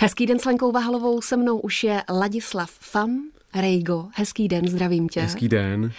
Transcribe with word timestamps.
Hezký 0.00 0.26
den 0.26 0.38
s 0.38 0.44
Lenkou 0.44 0.72
Vahalovou, 0.72 1.20
se 1.20 1.36
mnou 1.36 1.58
už 1.58 1.84
je 1.84 2.02
Ladislav 2.10 2.70
Fam, 2.70 3.22
Rejgo. 3.54 4.08
Hezký 4.14 4.48
den, 4.48 4.68
zdravím 4.68 5.08
tě. 5.08 5.20
Hezký 5.20 5.48
den. 5.48 5.92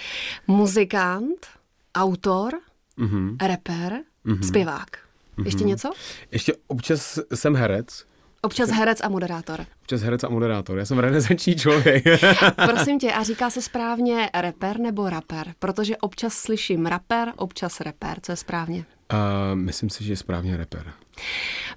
Muzikant, 0.47 1.47
autor, 1.95 2.53
mm-hmm. 2.97 3.37
rapper, 3.47 3.99
mm-hmm. 4.25 4.47
zpěvák. 4.47 4.89
Mm-hmm. 4.89 5.45
Ještě 5.45 5.63
něco? 5.63 5.91
Ještě 6.31 6.53
občas 6.67 7.19
jsem 7.35 7.55
herec. 7.55 8.05
Občas 8.41 8.69
herec 8.69 9.01
a 9.03 9.09
moderátor. 9.09 9.65
Občas 9.81 10.01
herec 10.01 10.23
a 10.23 10.29
moderátor. 10.29 10.77
Já 10.77 10.85
jsem 10.85 10.99
renesanční 10.99 11.55
člověk. 11.55 12.03
Prosím 12.55 12.99
tě, 12.99 13.13
a 13.13 13.23
říká 13.23 13.49
se 13.49 13.61
správně 13.61 14.29
rapper 14.33 14.79
nebo 14.79 15.09
rapper? 15.09 15.53
Protože 15.59 15.97
občas 15.97 16.33
slyším 16.33 16.85
rapper, 16.85 17.33
občas 17.35 17.81
rapper. 17.81 18.17
Co 18.21 18.31
je 18.31 18.35
správně? 18.35 18.85
Uh, 19.13 19.17
myslím 19.55 19.89
si, 19.89 20.03
že 20.03 20.13
je 20.13 20.17
správně 20.17 20.57
rapper. 20.57 20.93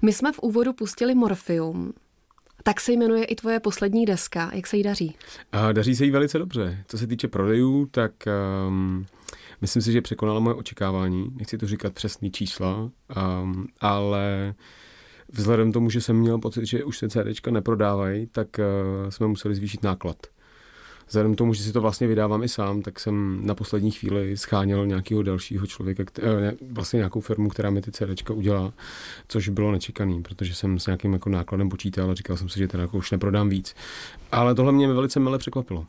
My 0.01 0.13
jsme 0.13 0.31
v 0.31 0.39
úvodu 0.39 0.73
pustili 0.73 1.15
Morfium. 1.15 1.93
Tak 2.63 2.81
se 2.81 2.91
jmenuje 2.91 3.25
i 3.25 3.35
tvoje 3.35 3.59
poslední 3.59 4.05
deska. 4.05 4.51
Jak 4.53 4.67
se 4.67 4.77
jí 4.77 4.83
daří? 4.83 5.15
Uh, 5.53 5.73
daří 5.73 5.95
se 5.95 6.05
jí 6.05 6.11
velice 6.11 6.39
dobře. 6.39 6.83
Co 6.87 6.97
se 6.97 7.07
týče 7.07 7.27
prodejů, 7.27 7.85
tak 7.91 8.11
um, 8.67 9.05
myslím 9.61 9.81
si, 9.81 9.91
že 9.91 10.01
překonala 10.01 10.39
moje 10.39 10.55
očekávání. 10.55 11.27
Nechci 11.35 11.57
to 11.57 11.67
říkat 11.67 11.93
přesný 11.93 12.31
čísla, 12.31 12.75
um, 12.81 13.67
ale 13.79 14.53
vzhledem 15.29 15.71
tomu, 15.71 15.89
že 15.89 16.01
jsem 16.01 16.15
měl 16.15 16.39
pocit, 16.39 16.65
že 16.65 16.83
už 16.83 16.97
se 16.97 17.09
CDčka 17.09 17.51
neprodávají, 17.51 18.27
tak 18.27 18.47
uh, 18.59 19.09
jsme 19.09 19.27
museli 19.27 19.55
zvýšit 19.55 19.83
náklad 19.83 20.17
vzhledem 21.07 21.35
k 21.35 21.37
tomu, 21.37 21.53
že 21.53 21.63
si 21.63 21.71
to 21.71 21.81
vlastně 21.81 22.07
vydávám 22.07 22.43
i 22.43 22.49
sám, 22.49 22.81
tak 22.81 22.99
jsem 22.99 23.45
na 23.45 23.55
poslední 23.55 23.91
chvíli 23.91 24.37
scháněl 24.37 24.87
nějakého 24.87 25.23
dalšího 25.23 25.67
člověka, 25.67 26.03
ne, 26.39 26.53
vlastně 26.71 26.97
nějakou 26.97 27.21
firmu, 27.21 27.49
která 27.49 27.69
mi 27.69 27.81
ty 27.81 27.91
CDčka 27.91 28.33
udělá, 28.33 28.73
což 29.27 29.49
bylo 29.49 29.71
nečekaný, 29.71 30.23
protože 30.23 30.55
jsem 30.55 30.79
s 30.79 30.85
nějakým 30.85 31.13
jako 31.13 31.29
nákladem 31.29 31.69
počítal 31.69 32.11
a 32.11 32.13
říkal 32.13 32.37
jsem 32.37 32.49
si, 32.49 32.59
že 32.59 32.67
teda 32.67 32.83
jako 32.83 32.97
už 32.97 33.11
neprodám 33.11 33.49
víc. 33.49 33.75
Ale 34.31 34.55
tohle 34.55 34.71
mě 34.71 34.93
velice 34.93 35.19
mile 35.19 35.37
překvapilo. 35.37 35.85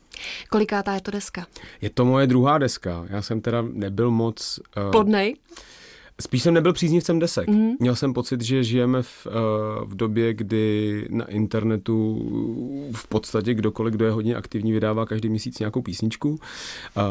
Kolikátá 0.51 0.95
je 0.95 1.01
to 1.01 1.11
deska? 1.11 1.47
Je 1.81 1.91
to 1.91 2.05
moje 2.05 2.27
druhá 2.27 2.59
deska. 2.59 3.07
Já 3.09 3.23
jsem 3.23 3.41
teda 3.41 3.65
nebyl 3.73 4.11
moc... 4.11 4.61
Uh, 4.77 4.91
Plodnej? 4.91 5.37
Spíš 6.21 6.43
jsem 6.43 6.55
nebyl 6.55 6.73
příznivcem 6.73 7.19
desek. 7.19 7.49
Mm-hmm. 7.49 7.77
Měl 7.81 7.97
jsem 7.97 8.15
pocit, 8.15 8.41
že 8.41 8.65
žijeme 8.65 9.03
v, 9.03 9.27
uh, 9.27 9.33
v 9.91 9.95
době, 9.95 10.35
kdy 10.35 11.07
na 11.11 11.25
internetu 11.25 12.19
v 12.95 13.09
podstatě 13.09 13.55
kdokoliv, 13.55 13.95
kdo 13.95 14.05
je 14.05 14.11
hodně 14.11 14.37
aktivní, 14.37 14.73
vydává 14.73 15.07
každý 15.07 15.29
měsíc 15.29 15.59
nějakou 15.59 15.83
písničku. 15.83 16.31
Uh, 16.31 16.39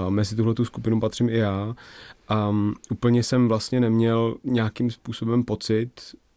mezi 0.09 0.36
tuhle 0.36 0.54
tu 0.54 0.66
skupinu 0.66 1.00
patřím 1.00 1.30
i 1.30 1.38
já. 1.38 1.76
A 2.28 2.50
um, 2.50 2.74
úplně 2.92 3.24
jsem 3.24 3.48
vlastně 3.48 3.80
neměl 3.80 4.36
nějakým 4.44 4.92
způsobem 4.92 5.44
pocit, 5.44 5.92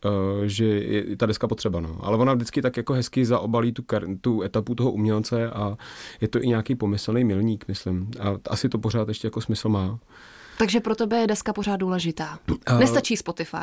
uh, 0.04 0.44
že 0.44 0.64
je 0.64 1.16
ta 1.16 1.26
deska 1.26 1.48
potřeba. 1.48 1.80
No. 1.80 1.96
Ale 2.00 2.16
ona 2.16 2.34
vždycky 2.34 2.62
tak 2.62 2.76
jako 2.76 2.92
hezky 2.92 3.26
zaobalí 3.26 3.72
tu, 3.72 3.82
kar- 3.82 4.18
tu 4.20 4.42
etapu 4.42 4.74
toho 4.74 4.92
umělce 4.92 5.50
a 5.50 5.76
je 6.20 6.28
to 6.28 6.42
i 6.42 6.46
nějaký 6.46 6.74
pomyslný 6.74 7.24
milník, 7.24 7.64
myslím. 7.68 8.10
A 8.20 8.36
asi 8.50 8.68
to 8.68 8.78
pořád 8.78 9.08
ještě 9.08 9.26
jako 9.26 9.40
smysl 9.40 9.68
má. 9.68 9.98
Takže 10.58 10.80
pro 10.80 10.94
tebe 10.94 11.16
je 11.16 11.26
deska 11.26 11.52
pořád 11.52 11.76
důležitá. 11.76 12.38
Uh, 12.70 12.78
Nestačí 12.78 13.16
Spotify. 13.16 13.56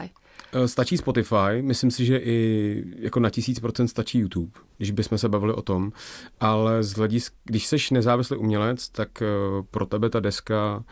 Uh, 0.55 0.65
stačí 0.65 0.97
Spotify, 0.97 1.61
myslím 1.61 1.91
si, 1.91 2.05
že 2.05 2.17
i 2.17 2.83
jako 2.99 3.19
na 3.19 3.29
tisíc 3.29 3.59
procent 3.59 3.87
stačí 3.87 4.19
YouTube, 4.19 4.51
když 4.77 4.91
bychom 4.91 5.17
se 5.17 5.29
bavili 5.29 5.53
o 5.53 5.61
tom, 5.61 5.91
ale 6.39 6.83
z 6.83 6.93
hledisk, 6.93 7.33
když 7.43 7.67
seš 7.67 7.91
nezávislý 7.91 8.37
umělec, 8.37 8.89
tak 8.89 9.09
uh, 9.21 9.65
pro 9.71 9.85
tebe 9.85 10.09
ta 10.09 10.19
deska 10.19 10.83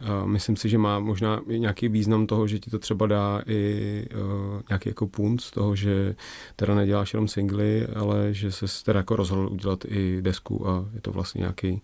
Uh, 0.00 0.28
myslím 0.28 0.56
si, 0.56 0.68
že 0.68 0.78
má 0.78 0.98
možná 0.98 1.40
nějaký 1.46 1.88
význam 1.88 2.26
toho, 2.26 2.46
že 2.46 2.58
ti 2.58 2.70
to 2.70 2.78
třeba 2.78 3.06
dá 3.06 3.42
i 3.46 4.06
uh, 4.14 4.60
nějaký 4.68 4.88
jako 4.88 5.06
punt 5.06 5.40
z 5.40 5.50
toho, 5.50 5.76
že 5.76 6.14
teda 6.56 6.74
neděláš 6.74 7.12
jenom 7.12 7.28
singly, 7.28 7.86
ale 7.86 8.34
že 8.34 8.52
se 8.52 8.66
teda 8.84 8.98
jako 8.98 9.16
rozhodl 9.16 9.48
udělat 9.52 9.84
i 9.84 10.22
desku 10.22 10.68
a 10.68 10.84
je 10.94 11.00
to 11.00 11.12
vlastně 11.12 11.38
nějaký, 11.38 11.82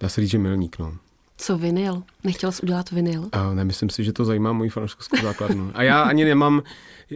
dá 0.00 0.08
se 0.08 0.20
říct, 0.20 0.30
že 0.30 0.38
milník. 0.38 0.78
No. 0.78 0.96
Co 1.36 1.58
vinyl? 1.58 2.02
Nechtěl 2.24 2.52
jsi 2.52 2.62
udělat 2.62 2.90
vinyl? 2.90 3.28
A 3.32 3.54
nemyslím 3.54 3.90
si, 3.90 4.04
že 4.04 4.12
to 4.12 4.24
zajímá 4.24 4.52
můj 4.52 4.68
fanouškovskou 4.68 5.16
základnu. 5.22 5.70
A 5.74 5.82
já 5.82 6.02
ani 6.02 6.24
nemám 6.24 6.62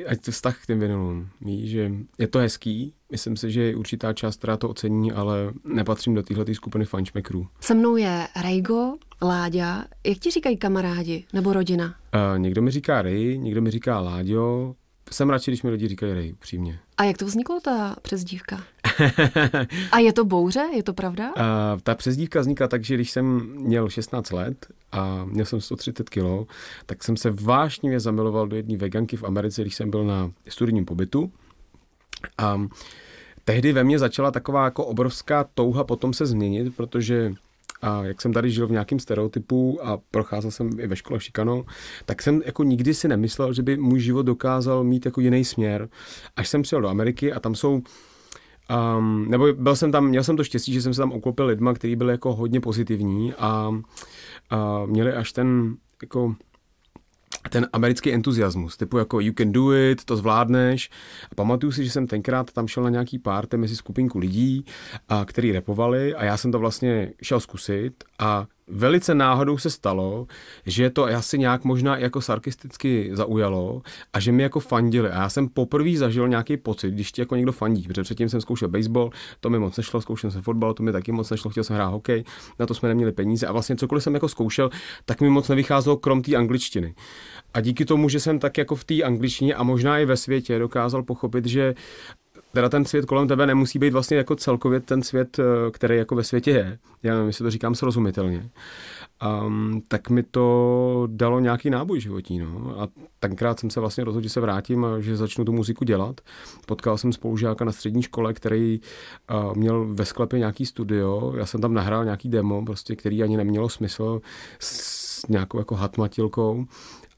ať 0.07 0.21
vztah 0.31 0.63
k 0.63 0.67
těm 0.67 0.81
vinylům. 0.81 1.29
Víš, 1.41 1.71
že 1.71 1.93
je 2.19 2.29
to 2.29 2.39
hezký, 2.39 2.95
myslím 3.13 3.37
si, 3.37 3.51
že 3.51 3.63
je 3.63 3.77
určitá 3.77 4.13
část, 4.13 4.37
která 4.37 4.57
to 4.57 4.69
ocení, 4.69 5.13
ale 5.13 5.53
nepatřím 5.65 6.15
do 6.15 6.23
téhle 6.23 6.55
skupiny 6.55 6.85
fančmekrů. 6.85 7.47
Se 7.61 7.75
mnou 7.75 7.97
je 7.97 8.29
Rejgo, 8.43 8.95
Láďa. 9.23 9.85
Jak 10.07 10.19
ti 10.19 10.31
říkají 10.31 10.57
kamarádi 10.57 11.25
nebo 11.33 11.53
rodina? 11.53 11.87
Uh, 11.87 12.39
někdo 12.39 12.63
mi 12.63 12.71
říká 12.71 13.03
Rej, 13.03 13.39
někdo 13.39 13.63
mi 13.63 13.71
říká 13.71 14.01
Láďo, 14.01 14.75
jsem 15.11 15.31
radši, 15.31 15.51
když 15.51 15.63
mi 15.63 15.71
lidi 15.71 15.89
říkají 15.89 16.13
Ray, 16.15 16.33
upřímně. 16.33 16.79
A 16.99 17.05
jak 17.05 17.19
to 17.19 17.25
vzniklo, 17.25 17.61
ta 17.61 17.97
přezdívka? 18.03 18.61
a 19.93 19.99
je 19.99 20.13
to 20.13 20.25
bouře, 20.25 20.65
je 20.77 20.83
to 20.83 20.93
pravda? 20.93 21.33
A 21.37 21.77
ta 21.83 21.95
přezdívka 21.95 22.41
vznikla 22.41 22.69
tak, 22.69 22.85
že 22.85 22.95
když 22.95 23.11
jsem 23.11 23.53
měl 23.55 23.89
16 23.89 24.31
let 24.31 24.67
a 24.93 25.25
měl 25.25 25.47
jsem 25.47 25.61
130 25.61 26.11
kg, 26.11 26.51
tak 26.87 27.05
jsem 27.05 27.17
se 27.17 27.31
vášnivě 27.31 28.01
zamiloval 28.01 28.49
do 28.49 28.57
jedné 28.57 28.77
veganky 28.77 29.17
v 29.17 29.25
Americe, 29.25 29.63
když 29.63 29.75
jsem 29.75 29.91
byl 29.91 30.05
na 30.05 30.31
studijním 30.49 30.85
pobytu. 30.85 31.33
A 32.39 32.61
tehdy 33.45 33.73
ve 33.73 33.85
mně 33.85 33.99
začala 33.99 34.31
taková 34.31 34.65
jako 34.65 34.85
obrovská 34.85 35.45
touha 35.55 35.85
potom 35.85 36.13
se 36.13 36.27
změnit, 36.27 36.77
protože 36.77 37.35
a 37.83 38.05
jak 38.05 38.23
jsem 38.23 38.33
tady 38.33 38.51
žil 38.51 38.67
v 38.67 38.71
nějakém 38.71 38.99
stereotypu 38.99 39.79
a 39.83 39.99
procházel 40.11 40.51
jsem 40.51 40.81
i 40.81 40.87
ve 40.87 40.97
škole 40.97 41.21
šikanou, 41.21 41.65
tak 42.07 42.23
jsem 42.23 42.43
jako 42.45 42.63
nikdy 42.63 42.95
si 42.95 43.09
nemyslel, 43.09 43.53
že 43.53 43.63
by 43.63 43.77
můj 43.77 44.01
život 44.01 44.23
dokázal 44.23 44.85
mít 44.85 45.05
jako 45.05 45.21
jiný 45.21 45.45
směr. 45.45 45.89
Až 46.37 46.49
jsem 46.49 46.63
přijel 46.63 46.83
do 46.83 46.89
Ameriky 46.89 47.33
a 47.33 47.41
tam 47.41 47.55
jsou 47.55 47.83
Um, 48.99 49.31
nebo 49.31 49.53
byl 49.53 49.77
jsem 49.77 49.93
tam, 49.93 50.07
měl 50.07 50.25
jsem 50.25 50.37
to 50.37 50.45
štěstí, 50.45 50.73
že 50.73 50.83
jsem 50.83 50.95
se 50.95 51.01
tam 51.01 51.13
uklopil 51.13 51.47
lidma, 51.47 51.75
kteří 51.75 51.97
byli 51.97 52.13
jako 52.13 52.35
hodně 52.35 52.61
pozitivní 52.61 53.35
a, 53.35 53.73
a 54.51 54.87
měli 54.87 55.13
až 55.13 55.33
ten 55.33 55.77
jako 56.03 56.35
ten 57.51 57.69
americký 57.73 58.13
entuziasmus, 58.13 58.77
typu 58.77 58.99
jako 58.99 59.21
you 59.21 59.33
can 59.39 59.53
do 59.53 59.73
it, 59.73 60.05
to 60.05 60.17
zvládneš. 60.17 60.91
A 61.33 61.35
pamatuju 61.35 61.73
si, 61.73 61.85
že 61.85 61.91
jsem 61.91 62.07
tenkrát 62.07 62.53
tam 62.53 62.69
šel 62.69 62.83
na 62.83 62.91
nějaký 62.91 63.19
párty 63.19 63.57
mezi 63.57 63.77
skupinku 63.77 64.19
lidí, 64.19 64.65
a, 65.09 65.25
který 65.25 65.53
repovali 65.53 66.15
a 66.15 66.25
já 66.25 66.37
jsem 66.37 66.53
to 66.53 66.59
vlastně 66.59 67.13
šel 67.23 67.41
zkusit 67.41 68.05
a 68.19 68.47
velice 68.71 69.15
náhodou 69.15 69.59
se 69.59 69.71
stalo, 69.71 70.27
že 70.67 70.91
to 70.91 71.05
asi 71.05 71.39
nějak 71.39 71.65
možná 71.65 71.97
jako 71.97 72.21
sarkisticky 72.21 73.11
zaujalo 73.13 73.83
a 74.13 74.21
že 74.21 74.33
mi 74.33 74.43
jako 74.43 74.61
fandili. 74.61 75.11
A 75.11 75.23
já 75.23 75.29
jsem 75.29 75.49
poprvé 75.49 75.97
zažil 75.97 76.29
nějaký 76.29 76.57
pocit, 76.57 76.91
když 76.91 77.13
ti 77.13 77.21
jako 77.21 77.37
někdo 77.37 77.53
fandí, 77.53 77.83
protože 77.83 78.03
předtím 78.03 78.29
jsem 78.29 78.41
zkoušel 78.41 78.69
baseball, 78.69 79.11
to 79.41 79.51
mi 79.51 79.59
moc 79.59 79.77
nešlo, 79.77 80.01
zkoušel 80.01 80.31
jsem 80.31 80.43
fotbal, 80.43 80.75
to 80.75 80.83
mi 80.83 80.93
taky 80.93 81.13
moc 81.13 81.31
nešlo, 81.31 81.51
chtěl 81.51 81.65
jsem 81.65 81.77
hrát 81.77 81.89
hokej, 81.89 82.25
na 82.59 82.67
to 82.67 82.75
jsme 82.75 82.89
neměli 82.89 83.13
peníze 83.13 83.47
a 83.47 83.53
vlastně 83.53 83.77
cokoliv 83.77 84.05
jsem 84.05 84.15
jako 84.15 84.29
zkoušel, 84.29 84.71
tak 85.05 85.21
mi 85.21 85.31
moc 85.31 85.49
nevycházelo 85.49 85.97
krom 85.97 86.23
té 86.23 86.37
angličtiny. 86.37 86.95
A 87.55 87.61
díky 87.61 87.85
tomu, 87.85 88.09
že 88.09 88.21
jsem 88.21 88.39
tak 88.39 88.59
jako 88.59 88.75
v 88.75 88.85
té 88.85 89.03
angličtině 89.03 89.55
a 89.55 89.63
možná 89.63 89.99
i 89.99 90.05
ve 90.05 90.17
světě 90.17 90.59
dokázal 90.59 91.03
pochopit, 91.03 91.47
že 91.47 91.75
teda 92.59 92.69
ten 92.69 92.85
svět 92.85 93.05
kolem 93.05 93.29
tebe 93.29 93.47
nemusí 93.47 93.79
být 93.79 93.93
vlastně 93.93 94.17
jako 94.17 94.37
celkově 94.37 94.81
ten 94.81 95.03
svět, 95.03 95.39
eh, 95.39 95.71
který 95.71 95.97
jako 95.97 96.15
ve 96.15 96.25
světě 96.25 96.51
je. 96.51 96.79
Já 97.03 97.15
nevím, 97.15 97.27
jestli 97.27 97.43
to 97.43 97.51
říkám 97.51 97.75
srozumitelně. 97.75 98.51
Um, 99.47 99.83
tak 99.89 100.11
mi 100.11 100.23
to 100.23 101.09
dalo 101.11 101.41
nějaký 101.41 101.71
náboj 101.71 102.01
životní. 102.01 102.39
No. 102.39 102.75
A 102.81 102.89
tenkrát 103.21 103.61
jsem 103.61 103.71
se 103.71 103.81
vlastně 103.81 104.05
rozhodl, 104.05 104.25
že 104.25 104.31
se 104.31 104.41
vrátím 104.41 104.85
a 104.85 105.01
že 105.01 105.17
začnu 105.17 105.45
tu 105.45 105.53
muziku 105.53 105.85
dělat. 105.85 106.21
Potkal 106.67 106.99
jsem 106.99 107.13
spolužáka 107.13 107.65
na 107.65 107.73
střední 107.73 108.03
škole, 108.03 108.35
který 108.35 108.81
uh, 109.31 109.55
měl 109.55 109.87
ve 109.95 110.05
sklepě 110.05 110.39
nějaký 110.39 110.67
studio. 110.67 111.33
Já 111.37 111.47
jsem 111.47 111.61
tam 111.61 111.75
nahrál 111.75 112.05
nějaký 112.05 112.29
demo, 112.29 112.65
prostě, 112.65 112.97
který 112.97 113.23
ani 113.23 113.37
nemělo 113.37 113.69
smysl 113.69 114.21
s 114.59 115.29
nějakou 115.29 115.59
jako 115.59 115.75
hatmatilkou 115.75 116.67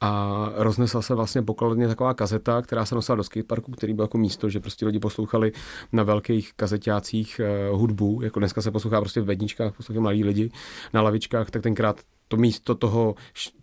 a 0.00 0.48
roznesla 0.54 1.02
se 1.02 1.14
vlastně 1.14 1.42
pokladně 1.42 1.88
taková 1.88 2.14
kazeta, 2.14 2.62
která 2.62 2.84
se 2.84 2.94
nosila 2.94 3.16
do 3.16 3.24
skateparku, 3.24 3.72
který 3.72 3.94
byl 3.94 4.04
jako 4.04 4.18
místo, 4.18 4.48
že 4.48 4.60
prostě 4.60 4.86
lidi 4.86 4.98
poslouchali 4.98 5.52
na 5.92 6.02
velkých 6.02 6.52
kazetácích 6.56 7.40
uh, 7.70 7.80
hudbu, 7.80 8.20
jako 8.22 8.38
dneska 8.38 8.62
se 8.62 8.70
poslouchá 8.70 9.00
prostě 9.00 9.20
v 9.20 9.24
vedničkách, 9.24 9.76
poslouchají 9.76 10.02
mladí 10.02 10.24
lidi 10.24 10.50
na 10.94 11.02
lavičkách, 11.02 11.50
tak 11.50 11.62
tenkrát 11.62 12.00
to 12.28 12.36
místo 12.36 12.74
toho, 12.74 13.14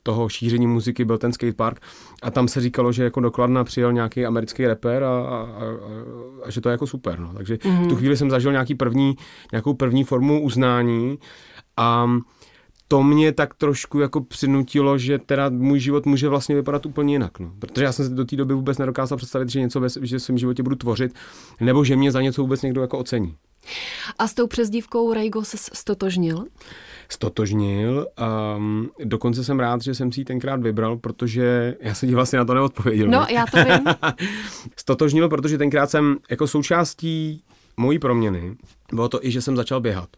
toho 0.04 0.30
šíření 0.30 0.68
muziky 0.68 1.06
byl 1.06 1.18
ten 1.18 1.34
skatepark 1.34 1.82
a 2.24 2.32
tam 2.32 2.48
se 2.48 2.62
říkalo, 2.62 2.92
že 2.92 3.04
jako 3.04 3.20
dokladna 3.20 3.64
přijel 3.64 3.94
nějaký 3.94 4.26
americký 4.26 4.68
rapper 4.68 5.04
a, 5.04 5.08
a, 5.08 5.22
a, 5.22 5.48
a 6.44 6.52
že 6.52 6.62
to 6.62 6.70
je 6.70 6.72
jako 6.72 6.88
super. 6.88 7.20
No. 7.20 7.34
Takže 7.34 7.56
mm-hmm. 7.56 7.86
v 7.86 7.88
tu 7.88 7.96
chvíli 7.96 8.18
jsem 8.18 8.30
zažil 8.30 8.52
nějaký 8.52 8.76
první, 8.76 9.16
nějakou 9.52 9.74
první 9.74 10.04
formu 10.04 10.44
uznání 10.44 11.20
a 11.78 12.10
to 12.88 13.04
mě 13.04 13.32
tak 13.32 13.54
trošku 13.54 14.00
jako 14.00 14.22
přinutilo, 14.22 14.98
že 14.98 15.18
teda 15.18 15.50
můj 15.50 15.80
život 15.80 16.06
může 16.06 16.30
vlastně 16.30 16.56
vypadat 16.56 16.86
úplně 16.86 17.14
jinak. 17.14 17.40
No. 17.40 17.52
Protože 17.60 17.86
já 17.86 17.92
jsem 17.92 18.06
si 18.06 18.14
do 18.14 18.26
té 18.26 18.36
doby 18.36 18.54
vůbec 18.54 18.78
nedokázal 18.78 19.18
představit, 19.18 19.50
že 19.50 19.60
něco 19.60 19.80
ve, 19.80 19.88
že 20.02 20.18
v 20.18 20.22
svém 20.22 20.38
životě 20.38 20.64
budu 20.64 20.76
tvořit, 20.76 21.14
nebo 21.62 21.84
že 21.84 21.96
mě 21.96 22.12
za 22.12 22.22
něco 22.22 22.42
vůbec 22.42 22.62
někdo 22.62 22.82
jako 22.82 22.98
ocení. 22.98 23.36
A 24.20 24.28
s 24.28 24.34
tou 24.34 24.48
přezdívkou 24.48 25.14
Rejgo 25.14 25.44
se 25.44 25.58
stotožnil? 25.58 26.46
stotožnil. 27.10 28.08
Um, 28.58 28.90
dokonce 29.04 29.44
jsem 29.44 29.60
rád, 29.60 29.82
že 29.82 29.96
jsem 29.96 30.12
si 30.12 30.22
ji 30.22 30.26
tenkrát 30.26 30.62
vybral, 30.62 30.98
protože 30.98 31.76
já 31.80 31.94
jsem 31.94 32.10
ti 32.10 32.16
vlastně 32.16 32.40
na 32.40 32.46
to 32.46 32.54
neodpověděl. 32.54 33.08
No, 33.08 33.26
já 33.30 33.46
to 33.46 33.58
vím. 33.58 33.86
stotožnil, 34.78 35.30
protože 35.30 35.58
tenkrát 35.58 35.90
jsem 35.90 36.18
jako 36.30 36.48
součástí 36.48 37.44
mojí 37.78 38.00
proměny 38.00 38.56
bylo 38.94 39.10
to 39.10 39.26
i, 39.26 39.32
že 39.32 39.42
jsem 39.42 39.56
začal 39.56 39.82
běhat. 39.82 40.10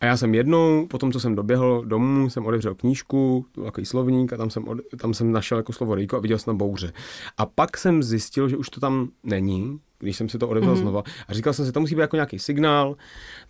A 0.00 0.06
já 0.06 0.16
jsem 0.16 0.34
jednou, 0.34 0.86
potom 0.86 1.12
co 1.12 1.20
jsem 1.20 1.34
doběhl 1.34 1.84
domů, 1.86 2.30
jsem 2.30 2.46
otevřel 2.46 2.74
knížku, 2.74 3.46
takový 3.64 3.86
slovník 3.86 4.32
a 4.32 4.36
tam 4.36 4.50
jsem, 4.50 4.68
od, 4.68 4.78
tam 5.00 5.14
jsem 5.14 5.32
našel 5.32 5.58
jako 5.58 5.72
slovo 5.72 5.94
rejko 5.94 6.16
a 6.16 6.20
viděl 6.20 6.38
jsem 6.38 6.44
tam 6.44 6.56
bouře. 6.56 6.92
A 7.38 7.46
pak 7.46 7.78
jsem 7.78 8.02
zjistil, 8.02 8.48
že 8.48 8.56
už 8.56 8.70
to 8.70 8.80
tam 8.80 9.08
není, 9.24 9.80
když 9.98 10.16
jsem 10.16 10.28
si 10.28 10.38
to 10.38 10.48
otevřel 10.48 10.74
mm-hmm. 10.74 10.80
znova. 10.80 11.02
A 11.28 11.34
říkal 11.34 11.52
jsem 11.52 11.66
si, 11.66 11.72
to 11.72 11.80
musí 11.80 11.94
být 11.94 12.00
jako 12.00 12.16
nějaký 12.16 12.38
signál, 12.38 12.96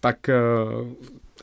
tak 0.00 0.16
uh, 0.72 0.88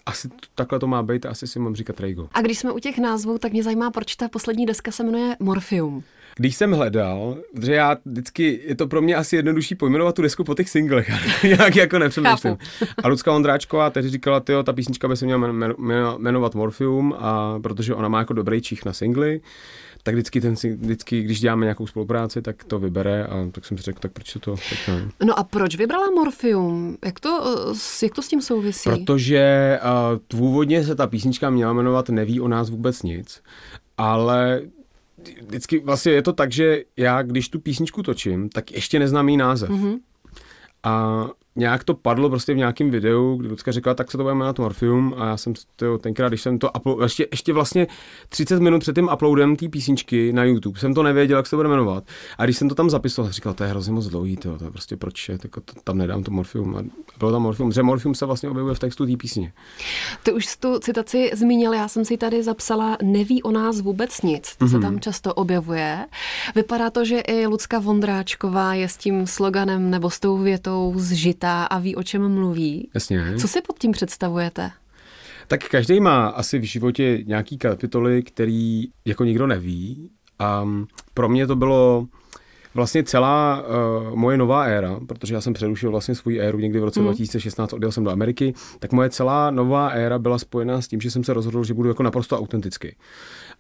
asi 0.06 0.30
takhle 0.56 0.80
to 0.80 0.88
má 0.88 1.04
být 1.04 1.26
a 1.26 1.30
asi 1.30 1.48
si 1.48 1.60
mám 1.60 1.76
říkat 1.76 2.00
Rejgo. 2.00 2.30
A 2.34 2.42
když 2.42 2.60
jsme 2.60 2.72
u 2.72 2.80
těch 2.80 2.98
názvů, 2.98 3.38
tak 3.38 3.52
mě 3.52 3.64
zajímá, 3.64 3.92
proč 3.92 4.16
ta 4.16 4.30
poslední 4.30 4.66
deska 4.66 4.92
se 4.92 5.04
jmenuje 5.04 5.36
Morphium. 5.40 6.04
Když 6.38 6.56
jsem 6.56 6.72
hledal, 6.72 7.38
že 7.62 7.74
já 7.74 7.98
vždycky, 8.06 8.60
je 8.68 8.76
to 8.76 8.88
pro 8.88 9.02
mě 9.02 9.16
asi 9.16 9.36
jednodušší 9.36 9.76
pojmenovat 9.76 10.16
tu 10.16 10.22
desku 10.22 10.44
po 10.44 10.56
těch 10.56 10.70
singlech, 10.70 11.10
nějak 11.44 11.76
jako 11.76 12.00
nepřemýšlím. 12.00 12.58
A 13.04 13.08
Lucka 13.08 13.34
Ondráčková 13.34 13.90
tehdy 13.90 14.10
říkala, 14.10 14.40
tyjo, 14.40 14.64
ta 14.64 14.74
písnička 14.74 15.08
by 15.08 15.18
se 15.18 15.26
měla 15.26 15.48
jmenovat 16.18 16.56
Morphium, 16.56 17.14
a 17.20 17.60
protože 17.60 17.96
ona 17.96 18.08
má 18.08 18.20
jako 18.20 18.34
dobrý 18.34 18.62
čích 18.62 18.86
na 18.86 18.94
singly, 18.94 19.42
tak 20.04 20.16
vždycky, 20.16 20.42
ten, 20.42 20.54
vždycky, 20.54 21.22
když 21.22 21.40
děláme 21.40 21.66
nějakou 21.66 21.88
spolupráci, 21.88 22.42
tak 22.42 22.64
to 22.64 22.80
vybere 22.80 23.26
a 23.26 23.48
tak 23.52 23.66
jsem 23.66 23.78
si 23.78 23.84
řekl, 23.84 24.00
tak 24.00 24.12
proč 24.12 24.38
to 24.40 24.52
tak 24.52 24.88
ne. 24.88 25.10
No 25.26 25.40
a 25.40 25.44
proč 25.44 25.76
vybrala 25.76 26.10
Morphium? 26.10 26.98
Jak 27.06 27.20
to, 27.20 27.56
jak 28.04 28.14
to 28.14 28.22
s 28.22 28.28
tím 28.28 28.42
souvisí? 28.42 28.90
Protože 28.90 29.80
uh, 29.84 30.40
původně 30.40 30.84
se 30.84 30.96
ta 30.96 31.08
písnička 31.08 31.50
měla 31.50 31.74
jmenovat 31.74 32.10
Neví 32.10 32.40
o 32.42 32.48
nás 32.48 32.70
vůbec 32.70 33.04
nic, 33.04 33.42
ale 33.98 34.62
vždycky 35.42 35.80
vlastně 35.80 36.12
je 36.12 36.22
to 36.22 36.34
tak, 36.34 36.52
že 36.52 36.84
já, 36.98 37.22
když 37.22 37.50
tu 37.50 37.60
písničku 37.60 38.04
točím, 38.04 38.50
tak 38.50 38.72
ještě 38.72 39.00
neznám 39.00 39.30
její 39.30 39.38
název. 39.38 39.70
Mm-hmm. 39.70 40.00
A 40.84 41.26
nějak 41.58 41.84
to 41.84 41.94
padlo 41.94 42.30
prostě 42.30 42.54
v 42.54 42.58
nějakém 42.58 42.92
videu, 42.92 43.36
kdy 43.36 43.50
Lucka 43.50 43.72
říkala, 43.72 43.94
tak 43.94 44.12
se 44.12 44.18
to 44.18 44.24
bude 44.24 44.36
jmenovat 44.36 44.60
Morphium 44.60 45.14
a 45.18 45.28
já 45.28 45.38
jsem 45.38 45.54
to 45.76 45.98
tenkrát, 45.98 46.28
když 46.28 46.42
jsem 46.42 46.60
to 46.60 46.72
upload, 46.72 47.02
ještě, 47.02 47.28
ještě 47.32 47.54
vlastně 47.54 47.88
30 48.30 48.60
minut 48.60 48.80
před 48.80 48.96
tím 48.96 49.10
uploadem 49.14 49.56
té 49.56 49.70
písničky 49.70 50.34
na 50.34 50.44
YouTube 50.44 50.80
jsem 50.80 50.94
to 50.94 51.04
nevěděl, 51.04 51.38
jak 51.38 51.48
se 51.48 51.50
to 51.50 51.56
bude 51.56 51.70
jmenovat. 51.70 52.04
A 52.38 52.44
když 52.44 52.58
jsem 52.58 52.70
to 52.70 52.76
tam 52.76 52.90
zapisoval, 52.90 53.32
říkal, 53.32 53.54
to 53.54 53.64
je 53.64 53.70
hrozně 53.70 53.94
moc 53.94 54.08
dlouhý, 54.08 54.38
to, 54.38 54.58
to 54.58 54.66
je 54.66 54.72
prostě 54.72 54.98
proč 54.98 55.30
je, 55.30 55.38
tak 55.38 55.52
to, 55.52 55.62
tam 55.84 55.98
nedám 55.98 56.24
to 56.24 56.32
Morphium. 56.32 56.76
A 56.76 56.82
bylo 57.20 57.32
tam 57.32 57.42
Morphium, 57.42 57.72
že 57.72 57.84
Morphium 57.84 58.16
se 58.16 58.26
vlastně 58.26 58.50
objevuje 58.50 58.76
v 58.76 58.80
textu 58.80 59.06
té 59.06 59.18
písně. 59.18 59.54
Ty 60.24 60.32
už 60.32 60.58
tu 60.58 60.80
citaci 60.80 61.32
zmínil, 61.34 61.74
já 61.74 61.88
jsem 61.88 62.06
si 62.06 62.18
tady 62.18 62.44
zapsala, 62.44 62.98
neví 63.04 63.44
o 63.44 63.52
nás 63.52 63.82
vůbec 63.82 64.22
nic, 64.22 64.56
to 64.56 64.66
mm-hmm. 64.66 64.70
se 64.70 64.78
mhm. 64.78 64.82
tam 64.82 65.00
často 65.00 65.34
objevuje. 65.34 66.06
Vypadá 66.56 66.90
to, 66.90 67.06
že 67.06 67.20
i 67.20 67.48
Lucka 67.48 67.80
Vondráčková 67.80 68.74
je 68.74 68.90
s 68.90 68.98
tím 68.98 69.28
sloganem 69.28 69.90
nebo 69.90 70.10
s 70.10 70.20
tou 70.20 70.38
větou 70.38 70.94
zžita 70.96 71.47
chytá 71.48 71.64
a 71.66 71.80
ví, 71.80 71.96
o 71.96 72.04
čem 72.04 72.30
mluví. 72.30 72.90
Jasně. 72.94 73.36
Co 73.38 73.48
si 73.48 73.62
pod 73.62 73.80
tím 73.80 73.92
představujete? 73.92 74.72
Tak 75.48 75.64
každý 75.70 76.00
má 76.00 76.28
asi 76.28 76.60
v 76.60 76.64
životě 76.64 77.24
nějaký 77.26 77.58
kapitoly, 77.58 78.24
který 78.24 78.84
jako 79.06 79.24
nikdo 79.24 79.48
neví. 79.48 80.10
A 80.40 80.68
pro 81.14 81.30
mě 81.30 81.48
to 81.48 81.56
bylo 81.56 82.08
vlastně 82.78 83.04
celá 83.04 83.64
uh, 83.64 84.16
moje 84.16 84.38
nová 84.38 84.64
éra, 84.64 85.00
protože 85.08 85.34
já 85.34 85.42
jsem 85.42 85.54
přerušil 85.54 85.92
vlastně 85.92 86.16
svou 86.16 86.32
éru 86.40 86.60
někdy 86.60 86.80
v 86.80 86.84
roce 86.84 87.00
mm. 87.00 87.06
2016, 87.06 87.74
odjel 87.74 87.92
jsem 87.92 88.04
do 88.04 88.12
Ameriky, 88.12 88.54
tak 88.80 88.92
moje 88.92 89.10
celá 89.10 89.52
nová 89.52 89.90
éra 89.90 90.20
byla 90.20 90.38
spojená 90.40 90.82
s 90.82 90.88
tím, 90.88 91.02
že 91.02 91.12
jsem 91.12 91.24
se 91.24 91.34
rozhodl, 91.34 91.64
že 91.64 91.74
budu 91.74 91.90
jako 91.90 92.04
naprosto 92.04 92.38
autentický. 92.38 92.96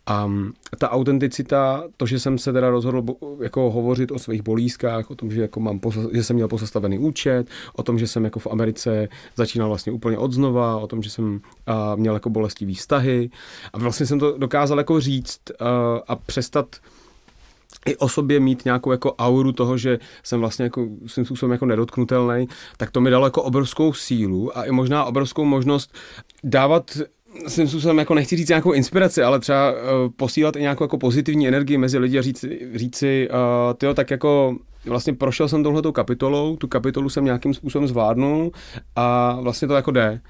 A 0.08 0.32
ta 0.78 0.92
autenticita, 0.92 1.84
to, 1.98 2.06
že 2.06 2.20
jsem 2.20 2.38
se 2.38 2.54
teda 2.54 2.70
rozhodl 2.70 3.04
jako 3.42 3.72
hovořit 3.72 4.12
o 4.12 4.20
svých 4.20 4.42
bolízkách, 4.42 5.12
o 5.12 5.16
tom, 5.16 5.32
že, 5.32 5.42
jako 5.42 5.60
mám, 5.60 5.80
že 6.14 6.24
jsem 6.24 6.36
měl 6.36 6.48
pozastavený 6.48 7.00
účet, 7.00 7.48
o 7.76 7.84
tom, 7.84 8.00
že 8.00 8.08
jsem 8.08 8.24
jako 8.24 8.40
v 8.40 8.48
Americe 8.48 9.08
začínal 9.36 9.68
vlastně 9.68 9.92
úplně 9.92 10.18
od 10.18 10.32
znova, 10.34 10.78
o 10.78 10.88
tom, 10.88 11.02
že 11.04 11.10
jsem 11.10 11.42
a, 11.66 11.96
měl 11.96 12.14
jako 12.14 12.30
bolestivý 12.30 12.76
vztahy 12.76 13.30
a 13.74 13.78
vlastně 13.78 14.06
jsem 14.06 14.20
to 14.20 14.38
dokázal 14.38 14.78
jako 14.78 15.00
říct 15.00 15.42
a, 15.60 16.02
a 16.08 16.16
přestat 16.16 16.76
i 17.86 17.98
o 17.98 18.10
sobě 18.10 18.40
mít 18.40 18.66
nějakou 18.66 18.92
jako 18.92 19.14
auru 19.14 19.52
toho, 19.52 19.78
že 19.78 20.00
jsem 20.24 20.40
vlastně 20.40 20.64
jako 20.64 20.88
svým 21.06 21.26
způsobem 21.26 21.52
jako 21.52 21.66
nedotknutelný, 21.66 22.48
tak 22.78 22.92
to 22.92 23.02
mi 23.02 23.10
dalo 23.10 23.26
jako 23.26 23.44
obrovskou 23.44 23.94
sílu 23.94 24.58
a 24.58 24.64
i 24.64 24.72
možná 24.72 25.06
obrovskou 25.06 25.46
možnost 25.46 25.96
dávat 26.44 26.98
svým 27.48 27.68
způsobem 27.68 27.98
jako 27.98 28.14
nechci 28.14 28.36
říct 28.36 28.50
nějakou 28.50 28.72
inspiraci, 28.72 29.24
ale 29.24 29.40
třeba 29.40 29.72
uh, 29.72 29.78
posílat 30.16 30.56
i 30.56 30.62
nějakou 30.62 30.84
jako 30.84 30.98
pozitivní 30.98 31.48
energii 31.48 31.78
mezi 31.78 31.98
lidi 31.98 32.20
a 32.20 32.22
říct, 32.22 32.46
říct 32.76 32.96
si, 32.96 33.30
uh, 33.30 33.74
tyjo, 33.74 33.94
tak 33.94 34.12
jako 34.12 34.58
vlastně 34.86 35.14
prošel 35.14 35.48
jsem 35.48 35.64
touhletou 35.64 35.92
kapitolou, 35.92 36.56
tu 36.56 36.68
kapitolu 36.68 37.10
jsem 37.10 37.26
nějakým 37.26 37.54
způsobem 37.54 37.88
zvládnul 37.88 38.52
a 38.96 39.38
vlastně 39.42 39.68
to 39.68 39.74
jako 39.74 39.92
jde. 39.92 40.22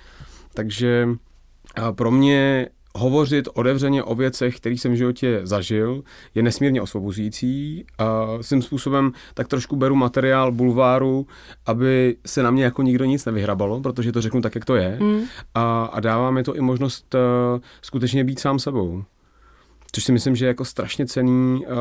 Takže 0.54 1.10
uh, 1.80 1.92
pro 1.92 2.12
mě 2.12 2.68
hovořit 2.98 3.48
otevřeně 3.54 4.04
o 4.04 4.16
věcech, 4.16 4.58
které 4.58 4.76
jsem 4.76 4.92
v 4.92 4.96
životě 4.96 5.40
zažil, 5.44 6.04
je 6.36 6.44
nesmírně 6.44 6.82
osvobozující. 6.82 7.86
A 7.98 8.28
svým 8.42 8.62
způsobem 8.62 9.12
tak 9.34 9.48
trošku 9.48 9.76
beru 9.76 9.96
materiál 9.96 10.52
bulváru, 10.52 11.28
aby 11.66 12.18
se 12.26 12.44
na 12.44 12.52
mě 12.52 12.64
jako 12.64 12.82
nikdo 12.82 13.06
nic 13.06 13.26
nevyhrabalo, 13.26 13.82
protože 13.82 14.12
to 14.12 14.22
řeknu 14.22 14.42
tak, 14.42 14.56
jak 14.56 14.66
to 14.66 14.76
je. 14.76 14.98
Mm. 15.02 15.22
A, 15.56 15.86
a 15.86 16.00
dává 16.00 16.32
mi 16.32 16.44
to 16.44 16.56
i 16.56 16.62
možnost 16.62 17.16
uh, 17.16 17.62
skutečně 17.82 18.24
být 18.24 18.40
sám 18.40 18.60
sebou. 18.60 19.04
Což 19.92 20.04
si 20.04 20.12
myslím, 20.12 20.36
že 20.36 20.46
je 20.46 20.48
jako 20.48 20.66
strašně 20.66 21.06
cený 21.06 21.66
uh, 21.66 21.74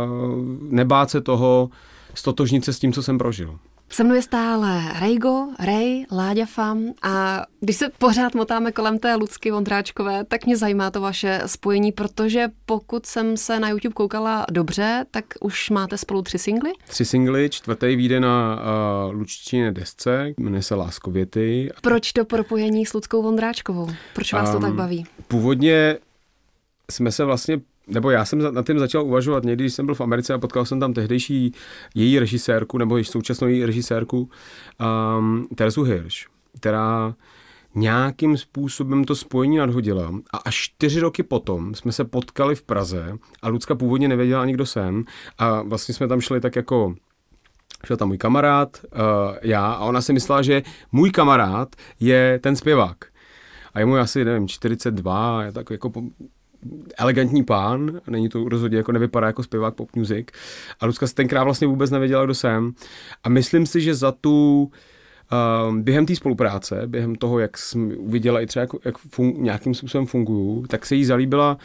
nebát 0.70 1.10
se 1.10 1.20
toho, 1.20 1.70
stotožnit 2.14 2.64
se 2.64 2.72
s 2.72 2.78
tím, 2.78 2.92
co 2.92 3.02
jsem 3.02 3.18
prožil. 3.18 3.58
Se 3.88 4.04
mnou 4.04 4.14
je 4.14 4.22
stále 4.22 4.82
Rejgo, 5.00 5.46
Rej, 5.58 6.06
Láďa 6.12 6.46
Fam 6.46 6.84
a 7.02 7.44
když 7.60 7.76
se 7.76 7.88
pořád 7.98 8.34
motáme 8.34 8.72
kolem 8.72 8.98
té 8.98 9.14
Lucky 9.14 9.50
Vondráčkové, 9.50 10.24
tak 10.24 10.46
mě 10.46 10.56
zajímá 10.56 10.90
to 10.90 11.00
vaše 11.00 11.42
spojení, 11.46 11.92
protože 11.92 12.48
pokud 12.66 13.06
jsem 13.06 13.36
se 13.36 13.60
na 13.60 13.68
YouTube 13.68 13.92
koukala 13.92 14.46
dobře, 14.50 15.06
tak 15.10 15.24
už 15.40 15.70
máte 15.70 15.98
spolu 15.98 16.22
tři 16.22 16.38
singly? 16.38 16.72
Tři 16.88 17.04
singly, 17.04 17.50
čtvrtý 17.50 17.96
vyjde 17.96 18.20
na 18.20 18.60
uh, 19.08 19.14
Lučtině 19.14 19.72
desce, 19.72 20.34
jmenuje 20.38 20.62
se 20.62 20.74
Láskověty. 20.74 21.70
Proč 21.82 22.12
to 22.12 22.24
propojení 22.24 22.86
s 22.86 22.94
Luckou 22.94 23.22
Vondráčkovou? 23.22 23.88
Proč 24.14 24.32
vás 24.32 24.48
um, 24.48 24.54
to 24.54 24.60
tak 24.60 24.74
baví? 24.74 25.06
Původně 25.28 25.98
jsme 26.90 27.12
se 27.12 27.24
vlastně 27.24 27.60
nebo 27.86 28.10
já 28.10 28.24
jsem 28.24 28.54
na 28.54 28.62
tím 28.62 28.78
začal 28.78 29.04
uvažovat 29.04 29.44
někdy, 29.44 29.64
když 29.64 29.74
jsem 29.74 29.86
byl 29.86 29.94
v 29.94 30.00
Americe 30.00 30.34
a 30.34 30.38
potkal 30.38 30.64
jsem 30.64 30.80
tam 30.80 30.92
tehdejší 30.92 31.52
její 31.94 32.18
režisérku, 32.18 32.78
nebo 32.78 32.96
již 32.96 33.08
současnou 33.08 33.48
její 33.48 33.64
režisérku, 33.64 34.30
um, 35.18 35.46
Teresu 35.54 35.82
Hirsch, 35.82 36.16
která 36.60 37.14
nějakým 37.74 38.36
způsobem 38.36 39.04
to 39.04 39.14
spojení 39.14 39.56
nadhodila 39.56 40.12
a 40.32 40.36
až 40.36 40.56
čtyři 40.56 41.00
roky 41.00 41.22
potom 41.22 41.74
jsme 41.74 41.92
se 41.92 42.04
potkali 42.04 42.54
v 42.54 42.62
Praze 42.62 43.18
a 43.42 43.48
Lucka 43.48 43.74
původně 43.74 44.08
nevěděla 44.08 44.42
ani 44.42 44.52
kdo 44.52 44.66
jsem 44.66 45.04
a 45.38 45.62
vlastně 45.62 45.94
jsme 45.94 46.08
tam 46.08 46.20
šli 46.20 46.40
tak 46.40 46.56
jako 46.56 46.94
šel 47.86 47.96
tam 47.96 48.08
můj 48.08 48.18
kamarád, 48.18 48.80
uh, 48.84 49.00
já 49.42 49.72
a 49.72 49.84
ona 49.84 50.00
si 50.00 50.12
myslela, 50.12 50.42
že 50.42 50.62
můj 50.92 51.10
kamarád 51.10 51.76
je 52.00 52.38
ten 52.42 52.56
zpěvák. 52.56 52.96
A 53.74 53.80
je 53.80 53.86
mu 53.86 53.96
asi, 53.96 54.24
nevím, 54.24 54.48
42, 54.48 55.44
je 55.44 55.52
tak 55.52 55.70
jako 55.70 55.92
elegantní 56.98 57.44
pán, 57.44 58.00
není 58.06 58.28
to 58.28 58.48
rozhodně 58.48 58.76
jako 58.76 58.92
nevypadá 58.92 59.26
jako 59.26 59.42
zpěvák 59.42 59.74
pop 59.74 59.96
music. 59.96 60.26
A 60.80 60.86
Lucka 60.86 61.06
tenkrát 61.14 61.44
vlastně 61.44 61.66
vůbec 61.66 61.90
nevěděla, 61.90 62.24
kdo 62.24 62.34
jsem. 62.34 62.72
A 63.24 63.28
myslím 63.28 63.66
si, 63.66 63.80
že 63.80 63.94
za 63.94 64.12
tu 64.12 64.70
Uh, 65.68 65.76
během 65.76 66.06
té 66.06 66.16
spolupráce, 66.16 66.82
během 66.86 67.14
toho, 67.14 67.38
jak 67.38 67.58
jsem 67.58 67.92
uviděla 67.96 68.40
i 68.40 68.46
třeba, 68.46 68.60
jak, 68.60 68.70
jak 68.84 68.98
fun, 68.98 69.34
nějakým 69.38 69.74
způsobem 69.74 70.06
fungují, 70.06 70.64
tak 70.68 70.86
se 70.86 70.94
jí 70.94 71.04
zalíbila 71.04 71.58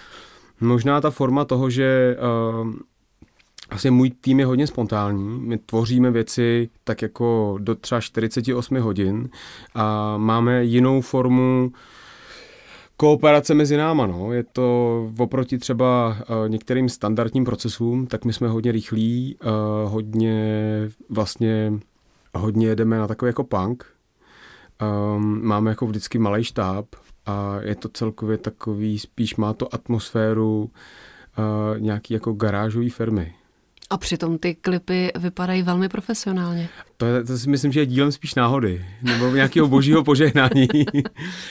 možná 0.61 1.01
ta 1.01 1.09
forma 1.09 1.45
toho, 1.45 1.69
že 1.69 2.17
uh, 2.61 2.73
vlastně 3.69 3.91
můj 3.91 4.09
tým 4.09 4.39
je 4.39 4.45
hodně 4.45 4.67
spontánní. 4.67 5.39
My 5.39 5.57
tvoříme 5.57 6.11
věci 6.11 6.69
tak 6.83 7.01
jako 7.01 7.57
do 7.59 7.75
třeba 7.75 8.01
48 8.01 8.79
hodin 8.79 9.29
a 9.75 10.17
máme 10.17 10.63
jinou 10.63 11.01
formu 11.01 11.71
kooperace 13.01 13.53
mezi 13.53 13.77
náma. 13.77 14.07
No. 14.07 14.33
Je 14.33 14.43
to 14.43 15.09
oproti 15.17 15.57
třeba 15.57 16.07
uh, 16.09 16.49
některým 16.49 16.89
standardním 16.89 17.45
procesům, 17.45 18.07
tak 18.07 18.25
my 18.25 18.33
jsme 18.33 18.47
hodně 18.47 18.71
rychlí, 18.71 19.37
uh, 19.43 19.91
hodně 19.91 20.43
vlastně 21.09 21.73
hodně 22.35 22.67
jedeme 22.67 22.97
na 22.97 23.07
takový 23.07 23.29
jako 23.29 23.43
punk. 23.43 23.85
Um, 25.15 25.45
máme 25.45 25.69
jako 25.71 25.87
vždycky 25.87 26.19
malý 26.19 26.43
štáb 26.43 26.85
a 27.25 27.57
je 27.61 27.75
to 27.75 27.89
celkově 27.89 28.37
takový, 28.37 28.99
spíš 28.99 29.35
má 29.35 29.53
to 29.53 29.73
atmosféru 29.73 30.59
uh, 30.61 31.79
nějaký 31.79 32.13
jako 32.13 32.33
garážový 32.33 32.89
firmy. 32.89 33.33
A 33.91 33.97
přitom 33.97 34.37
ty 34.37 34.55
klipy 34.55 35.11
vypadají 35.19 35.63
velmi 35.63 35.89
profesionálně. 35.89 36.69
To, 36.97 37.05
je, 37.05 37.23
to 37.23 37.37
si 37.37 37.49
myslím, 37.49 37.71
že 37.71 37.79
je 37.79 37.85
dílem 37.85 38.11
spíš 38.11 38.35
náhody, 38.35 38.85
nebo 39.01 39.35
nějakého 39.35 39.67
božího 39.67 40.03
požehnání. 40.11 40.67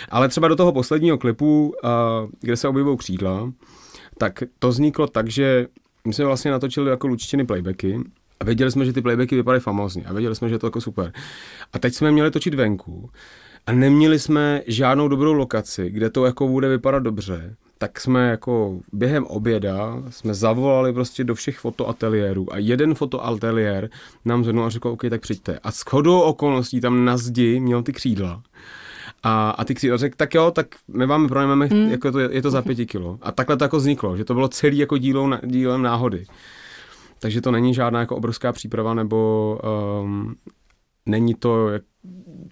Ale 0.09 0.28
třeba 0.28 0.49
do 0.49 0.56
toho 0.56 0.73
posledního 0.73 1.18
klipu, 1.18 1.75
kde 2.40 2.56
se 2.56 2.68
objevují 2.68 2.99
křídla, 2.99 3.52
tak 4.18 4.42
to 4.59 4.68
vzniklo 4.68 5.06
tak, 5.06 5.28
že 5.28 5.66
my 6.06 6.14
jsme 6.14 6.25
vlastně 6.25 6.50
natočili 6.50 6.90
jako 6.90 7.06
lučičiny 7.06 7.47
playbacky 7.47 8.00
a 8.40 8.44
věděli 8.44 8.70
jsme, 8.70 8.85
že 8.85 8.92
ty 8.92 9.02
playbacky 9.02 9.37
vypadají 9.37 9.61
famózně 9.61 10.04
a 10.04 10.12
věděli 10.12 10.35
jsme, 10.35 10.49
že 10.49 10.54
je 10.54 10.59
to 10.59 10.66
jako 10.66 10.80
super. 10.80 11.12
A 11.73 11.78
teď 11.78 11.94
jsme 11.94 12.12
měli 12.12 12.30
točit 12.30 12.54
venku 12.54 13.11
a 13.66 13.73
neměli 13.73 14.18
jsme 14.18 14.62
žádnou 14.66 15.09
dobrou 15.09 15.32
lokaci, 15.32 15.90
kde 15.90 16.11
to 16.11 16.25
jako 16.25 16.49
bude 16.49 16.68
vypadat 16.68 17.02
dobře 17.02 17.56
tak 17.82 18.00
jsme 18.00 18.30
jako 18.30 18.80
během 18.92 19.25
oběda 19.25 20.02
jsme 20.10 20.34
zavolali 20.34 20.92
prostě 20.92 21.25
do 21.25 21.34
všech 21.34 21.58
fotoateliérů 21.58 22.52
a 22.52 22.58
jeden 22.58 22.94
fotoateliér 22.94 23.90
nám 24.25 24.44
zhrnul 24.44 24.64
a 24.64 24.70
řekl, 24.70 24.88
OK, 24.88 25.02
tak 25.10 25.20
přijďte. 25.20 25.58
A 25.62 25.72
s 25.72 25.82
chodou 25.82 26.20
okolností 26.20 26.80
tam 26.80 27.04
na 27.04 27.16
zdi 27.16 27.60
měl 27.60 27.82
ty 27.82 27.92
křídla. 27.92 28.42
A, 29.22 29.50
a 29.50 29.64
ty 29.64 29.75
křídla 29.75 29.96
řekl, 29.96 30.16
tak 30.16 30.34
jo, 30.34 30.50
tak 30.50 30.66
my 30.88 31.06
vám 31.06 31.28
pronajmeme, 31.28 31.68
mm. 31.72 31.90
jako 31.90 32.12
to, 32.12 32.18
je 32.18 32.42
to 32.42 32.50
za 32.50 32.62
pěti 32.62 32.87
kilo. 32.87 33.18
A 33.22 33.32
takhle 33.32 33.56
to 33.56 33.64
jako 33.64 33.76
vzniklo, 33.76 34.16
že 34.16 34.25
to 34.25 34.34
bylo 34.34 34.49
celý 34.49 34.78
jako 34.78 34.99
dílou, 34.99 35.30
dílem 35.46 35.82
náhody. 35.82 36.25
Takže 37.18 37.40
to 37.40 37.50
není 37.50 37.75
žádná 37.75 38.00
jako 38.00 38.16
obrovská 38.16 38.52
příprava 38.52 38.94
nebo 38.94 39.58
um, 40.02 40.34
není 41.06 41.34
to 41.34 41.68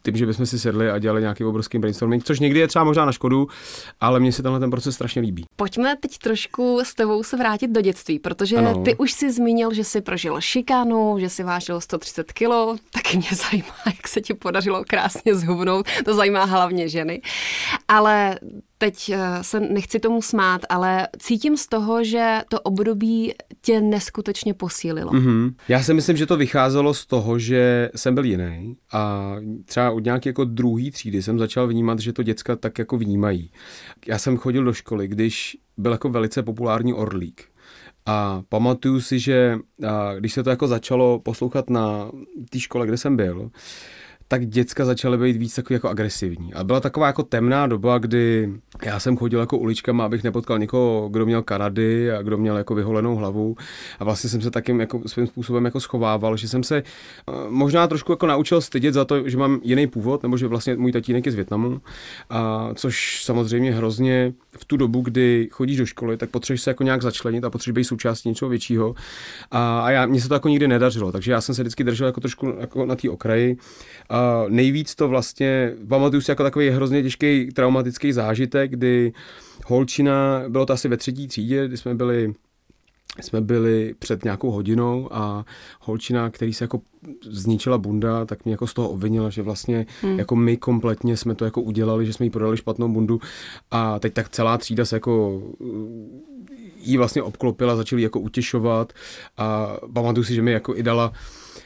tím, 0.03 0.17
že 0.17 0.27
bychom 0.27 0.47
si 0.47 0.59
sedli 0.59 0.91
a 0.91 0.99
dělali 0.99 1.21
nějaký 1.21 1.45
obrovský 1.45 1.79
brainstorming, 1.79 2.25
což 2.25 2.41
někdy 2.41 2.61
je 2.61 2.69
třeba 2.69 2.85
možná 2.85 3.05
na 3.05 3.13
škodu, 3.13 3.49
ale 4.01 4.21
mně 4.21 4.33
se 4.33 4.43
tenhle 4.43 4.61
ten 4.61 4.71
proces 4.71 4.95
strašně 4.95 5.23
líbí. 5.23 5.45
Pojďme 5.57 5.97
teď 5.97 6.19
trošku 6.19 6.81
s 6.83 6.95
tebou 6.95 7.23
se 7.23 7.37
vrátit 7.37 7.71
do 7.71 7.81
dětství, 7.81 8.19
protože 8.19 8.57
ano. 8.57 8.83
ty 8.83 8.97
už 8.97 9.13
si 9.13 9.33
zmínil, 9.33 9.75
že 9.75 9.85
jsi 9.85 10.01
prožil 10.01 10.41
šikánu, 10.41 11.19
že 11.19 11.29
si 11.29 11.43
vážil 11.43 11.81
130 11.81 12.33
kilo, 12.33 12.77
taky 12.91 13.17
mě 13.17 13.29
zajímá, 13.51 13.75
jak 13.87 14.09
se 14.09 14.21
ti 14.21 14.35
podařilo 14.35 14.85
krásně 14.89 15.35
zhubnout, 15.35 15.87
to 16.05 16.15
zajímá 16.15 16.45
hlavně 16.45 16.89
ženy. 16.89 17.21
Ale 17.89 18.39
teď 18.79 19.11
eh, 19.11 19.19
se 19.43 19.61
nechci 19.61 20.01
tomu 20.01 20.23
smát, 20.23 20.61
ale 20.69 21.09
cítím 21.19 21.57
z 21.57 21.67
toho, 21.67 22.05
že 22.05 22.41
to 22.49 22.61
období 22.61 23.35
tě 23.61 23.81
neskutečně 23.81 24.55
posílilo. 24.55 25.13
Mm-hmm. 25.13 25.55
Já 25.69 25.83
si 25.83 25.95
myslím, 25.95 26.17
že 26.17 26.27
to 26.27 26.37
vycházelo 26.37 26.95
z 26.95 27.07
toho, 27.07 27.39
že 27.39 27.91
jsem 27.97 28.15
byl 28.15 28.25
jiný 28.25 28.77
a 28.93 29.35
třeba 29.65 29.91
od 29.91 30.05
nějaké 30.05 30.29
jako 30.29 30.45
druhé 30.45 30.91
třídy 30.91 31.23
jsem 31.23 31.39
začal 31.39 31.67
vnímat, 31.67 31.99
že 31.99 32.13
to 32.13 32.23
děcka 32.23 32.57
tak 32.57 32.79
jako 32.79 32.99
vnímají. 32.99 33.51
Já 34.07 34.19
jsem 34.19 34.37
chodil 34.37 34.65
do 34.65 34.73
školy, 34.73 35.09
když 35.09 35.57
byl 35.77 35.93
jako 35.93 36.09
velice 36.09 36.43
populární 36.43 36.95
orlík. 36.95 37.45
A 38.07 38.43
pamatuju 38.49 39.01
si, 39.01 39.19
že 39.19 39.59
když 40.19 40.33
se 40.33 40.43
to 40.43 40.51
jako 40.51 40.69
začalo 40.69 41.19
poslouchat 41.19 41.71
na 41.71 42.11
té 42.51 42.61
škole, 42.61 42.87
kde 42.87 42.97
jsem 42.97 43.17
byl, 43.17 43.51
tak 44.29 44.47
děcka 44.47 44.85
začaly 44.85 45.19
být 45.19 45.37
víc 45.37 45.55
takový 45.55 45.75
jako 45.75 45.89
agresivní. 45.89 46.55
A 46.55 46.65
byla 46.65 46.81
taková 46.81 47.07
jako 47.07 47.23
temná 47.23 47.67
doba, 47.67 47.99
kdy 47.99 48.53
já 48.85 49.01
jsem 49.01 49.17
chodil 49.17 49.41
jako 49.41 49.59
uličkama, 49.59 50.05
abych 50.05 50.25
nepotkal 50.25 50.59
někoho, 50.59 51.09
kdo 51.09 51.27
měl 51.27 51.43
Kanady 51.43 52.13
a 52.13 52.23
kdo 52.23 52.39
měl 52.39 52.57
jako 52.57 52.75
vyholenou 52.75 53.17
hlavu. 53.17 53.57
A 53.99 54.05
vlastně 54.05 54.31
jsem 54.31 54.41
se 54.41 54.51
takým 54.51 54.81
jako 54.81 55.03
svým 55.07 55.27
způsobem 55.27 55.65
jako 55.65 55.81
schovával, 55.81 56.37
že 56.37 56.49
jsem 56.49 56.63
se 56.63 56.77
eh, 56.77 57.33
možná 57.49 57.87
trošku 57.87 58.13
jako 58.13 58.27
naučil 58.27 58.61
stydět 58.61 58.95
za 58.95 59.05
to, 59.05 59.29
že 59.29 59.37
mám 59.37 59.61
jiný 59.63 59.87
původ, 59.87 60.23
nebo 60.23 60.37
že 60.37 60.47
vlastně 60.47 60.77
můj 60.77 60.93
tatínek 60.93 61.27
je 61.27 61.33
z 61.33 61.35
Větnamu, 61.35 61.81
a 62.31 62.71
což 62.75 63.25
samozřejmě 63.25 63.73
hrozně 63.73 64.33
v 64.59 64.65
tu 64.65 64.77
dobu, 64.77 65.01
kdy 65.01 65.49
chodíš 65.53 65.77
do 65.77 65.87
školy, 65.87 66.17
tak 66.17 66.31
potřebuješ 66.31 66.63
se 66.63 66.71
jako 66.71 66.83
nějak 66.83 67.03
začlenit 67.03 67.45
a 67.45 67.51
potřebuješ 67.51 67.85
být 67.85 67.89
součástí 67.89 68.29
něčeho 68.29 68.49
většího. 68.49 68.95
A, 69.51 69.81
a 69.81 69.91
já, 69.91 70.07
mně 70.07 70.21
se 70.21 70.29
to 70.29 70.35
jako 70.35 70.49
nikdy 70.49 70.69
nedařilo, 70.69 71.13
takže 71.13 71.33
já 71.33 71.41
jsem 71.41 71.55
se 71.55 71.63
vždycky 71.63 71.85
držel 71.85 72.07
jako 72.07 72.21
trošku 72.21 72.55
jako 72.61 72.87
na 72.87 72.97
té 72.97 73.11
okraji. 73.11 73.57
A 74.09 74.18
nejvíc 74.49 74.95
to 74.95 75.09
vlastně, 75.09 75.73
pamatuju 75.89 76.23
si 76.23 76.31
jako 76.31 76.43
takový 76.43 76.71
hrozně 76.71 77.03
těžký 77.03 77.51
traumatický 77.55 78.13
zážitek, 78.13 78.71
kdy 78.71 79.13
holčina, 79.67 80.43
bylo 80.49 80.67
to 80.67 80.73
asi 80.73 80.89
ve 80.89 80.97
třetí 80.97 81.29
třídě, 81.29 81.69
kdy 81.69 81.77
jsme 81.77 81.95
byli 81.95 82.35
jsme 83.21 83.41
byli 83.41 83.95
před 83.99 84.25
nějakou 84.25 84.51
hodinou 84.51 85.09
a 85.11 85.45
holčina, 85.81 86.31
který 86.31 86.55
se 86.55 86.65
jako 86.65 86.81
zničila 87.23 87.79
bunda, 87.79 88.25
tak 88.25 88.45
mě 88.45 88.55
jako 88.55 88.67
z 88.67 88.75
toho 88.75 88.89
obvinila, 88.89 89.31
že 89.31 89.43
vlastně 89.43 89.87
hmm. 90.03 90.19
jako 90.19 90.37
my 90.37 90.57
kompletně 90.57 91.17
jsme 91.17 91.35
to 91.35 91.45
jako 91.45 91.63
udělali, 91.63 92.07
že 92.07 92.13
jsme 92.13 92.27
jí 92.27 92.31
prodali 92.31 92.57
špatnou 92.57 92.89
bundu 92.89 93.21
a 93.71 93.99
teď 93.99 94.15
tak 94.15 94.29
celá 94.29 94.59
třída 94.59 94.85
se 94.85 94.97
jako 94.97 95.43
jí 96.77 96.97
vlastně 96.97 97.23
obklopila, 97.23 97.77
začali 97.77 98.03
jako 98.03 98.21
utěšovat 98.21 98.93
a 99.37 99.77
pamatuju 99.93 100.25
si, 100.25 100.35
že 100.35 100.43
mi 100.43 100.53
jako 100.53 100.77
i 100.77 100.83
dala 100.83 101.13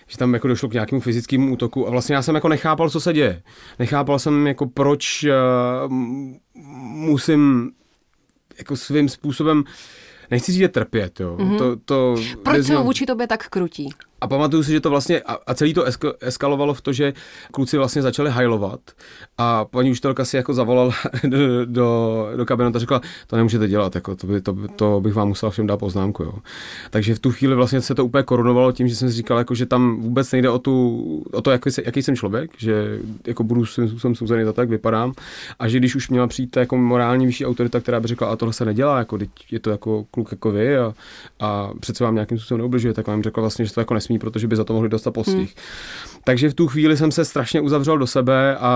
že 0.06 0.18
tam 0.18 0.34
jako 0.34 0.48
došlo 0.48 0.68
k 0.68 0.72
nějakému 0.72 1.00
fyzickému 1.00 1.52
útoku 1.52 1.86
a 1.86 1.90
vlastně 1.90 2.14
já 2.14 2.22
jsem 2.22 2.34
jako 2.34 2.48
nechápal, 2.48 2.90
co 2.90 3.00
se 3.00 3.12
děje. 3.12 3.42
Nechápal 3.78 4.18
jsem 4.18 4.46
jako 4.46 4.66
proč 4.66 5.24
uh, 5.24 5.92
musím 6.94 7.70
jako 8.58 8.76
svým 8.76 9.08
způsobem 9.08 9.64
nechci 10.30 10.52
říct, 10.52 10.70
trpět, 10.72 11.20
jo. 11.20 11.36
Mm-hmm. 11.36 11.58
To, 11.58 11.76
to 11.76 12.14
Proč 12.42 12.66
jsou 12.66 12.84
vůči 12.84 13.06
tobě 13.06 13.26
tak 13.26 13.48
krutí? 13.48 13.90
A 14.22 14.26
pamatuju 14.26 14.62
si, 14.62 14.72
že 14.72 14.80
to 14.80 14.90
vlastně, 14.90 15.20
a, 15.20 15.38
a 15.46 15.54
celý 15.54 15.74
to 15.74 15.84
esk, 15.84 16.04
eskalovalo 16.20 16.74
v 16.74 16.80
to, 16.80 16.92
že 16.92 17.12
kluci 17.52 17.76
vlastně 17.76 18.02
začali 18.02 18.30
hajlovat 18.30 18.80
a 19.38 19.64
paní 19.64 19.90
učitelka 19.90 20.24
si 20.24 20.36
jako 20.36 20.54
zavolala 20.54 20.94
do, 21.24 21.66
do, 21.66 22.28
do 22.36 22.46
kabinetu 22.46 22.76
a 22.76 22.80
řekla, 22.80 23.00
to 23.26 23.36
nemůžete 23.36 23.68
dělat, 23.68 23.94
jako 23.94 24.16
to, 24.16 24.26
by, 24.26 24.40
to, 24.40 24.56
to 24.76 25.00
bych 25.00 25.14
vám 25.14 25.28
musela 25.28 25.50
všem 25.50 25.66
dát 25.66 25.76
poznámku, 25.76 26.22
jo. 26.22 26.34
Takže 26.90 27.14
v 27.14 27.18
tu 27.18 27.32
chvíli 27.32 27.54
vlastně 27.54 27.80
se 27.80 27.94
to 27.94 28.04
úplně 28.04 28.22
korunovalo 28.22 28.72
tím, 28.72 28.88
že 28.88 28.96
jsem 28.96 29.08
si 29.08 29.14
říkal, 29.14 29.38
jako, 29.38 29.54
že 29.54 29.66
tam 29.66 30.00
vůbec 30.00 30.32
nejde 30.32 30.50
o, 30.50 30.58
tu, 30.58 31.24
o 31.32 31.42
to, 31.42 31.50
jaký, 31.50 31.70
jaký 31.84 32.02
jsem 32.02 32.16
člověk, 32.16 32.50
že 32.58 32.98
jako 33.26 33.44
budu 33.44 33.66
svým 33.66 33.88
způsobem 33.88 34.14
souzený 34.14 34.44
za 34.44 34.52
to, 34.52 34.60
jak 34.60 34.70
vypadám 34.70 35.12
a 35.58 35.68
že 35.68 35.78
když 35.78 35.96
už 35.96 36.08
měla 36.08 36.26
přijít 36.26 36.56
jako 36.56 36.76
morální 36.76 37.26
vyšší 37.26 37.46
autorita, 37.46 37.80
která 37.80 38.00
by 38.00 38.08
řekla, 38.08 38.28
a 38.28 38.36
tohle 38.36 38.52
se 38.52 38.64
nedělá, 38.64 38.98
jako 38.98 39.18
je 39.50 39.60
to 39.60 39.70
jako 39.70 40.04
kluk 40.10 40.28
jako 40.32 40.50
vy 40.50 40.78
a, 40.78 40.94
a 41.40 41.70
přece 41.80 42.04
vám 42.04 42.14
nějakým 42.14 42.38
způsobem 42.38 42.58
neubližuje, 42.58 42.94
tak 42.94 43.06
vám 43.06 43.22
řekla 43.22 43.40
vlastně, 43.40 43.64
že 43.64 43.74
to 43.74 43.80
jako 43.80 43.94
nesmí 43.94 44.11
nesmí, 44.12 44.18
protože 44.18 44.48
by 44.48 44.56
za 44.56 44.64
to 44.64 44.72
mohli 44.72 44.88
dostat 44.88 45.10
postih. 45.10 45.54
Hmm. 45.56 46.22
Takže 46.24 46.50
v 46.50 46.54
tu 46.54 46.66
chvíli 46.66 46.96
jsem 46.96 47.10
se 47.10 47.24
strašně 47.24 47.60
uzavřel 47.60 47.98
do 47.98 48.06
sebe 48.06 48.56
a, 48.56 48.68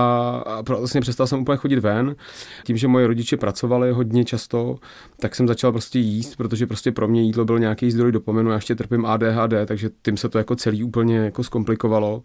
a 0.45 0.61
vlastně 0.61 1.01
přestal 1.01 1.27
jsem 1.27 1.39
úplně 1.39 1.57
chodit 1.57 1.79
ven. 1.79 2.15
Tím, 2.63 2.77
že 2.77 2.87
moje 2.87 3.07
rodiče 3.07 3.37
pracovali 3.37 3.91
hodně 3.91 4.25
často, 4.25 4.77
tak 5.19 5.35
jsem 5.35 5.47
začal 5.47 5.71
prostě 5.71 5.99
jíst, 5.99 6.35
protože 6.35 6.67
prostě 6.67 6.91
pro 6.91 7.07
mě 7.07 7.21
jídlo 7.21 7.45
byl 7.45 7.59
nějaký 7.59 7.91
zdroj 7.91 8.11
dopomenu. 8.11 8.49
Já 8.49 8.55
ještě 8.55 8.75
trpím 8.75 9.05
ADHD, 9.05 9.53
takže 9.65 9.89
tím 10.01 10.17
se 10.17 10.29
to 10.29 10.37
jako 10.37 10.55
celý 10.55 10.83
úplně 10.83 11.17
jako 11.17 11.43
zkomplikovalo. 11.43 12.23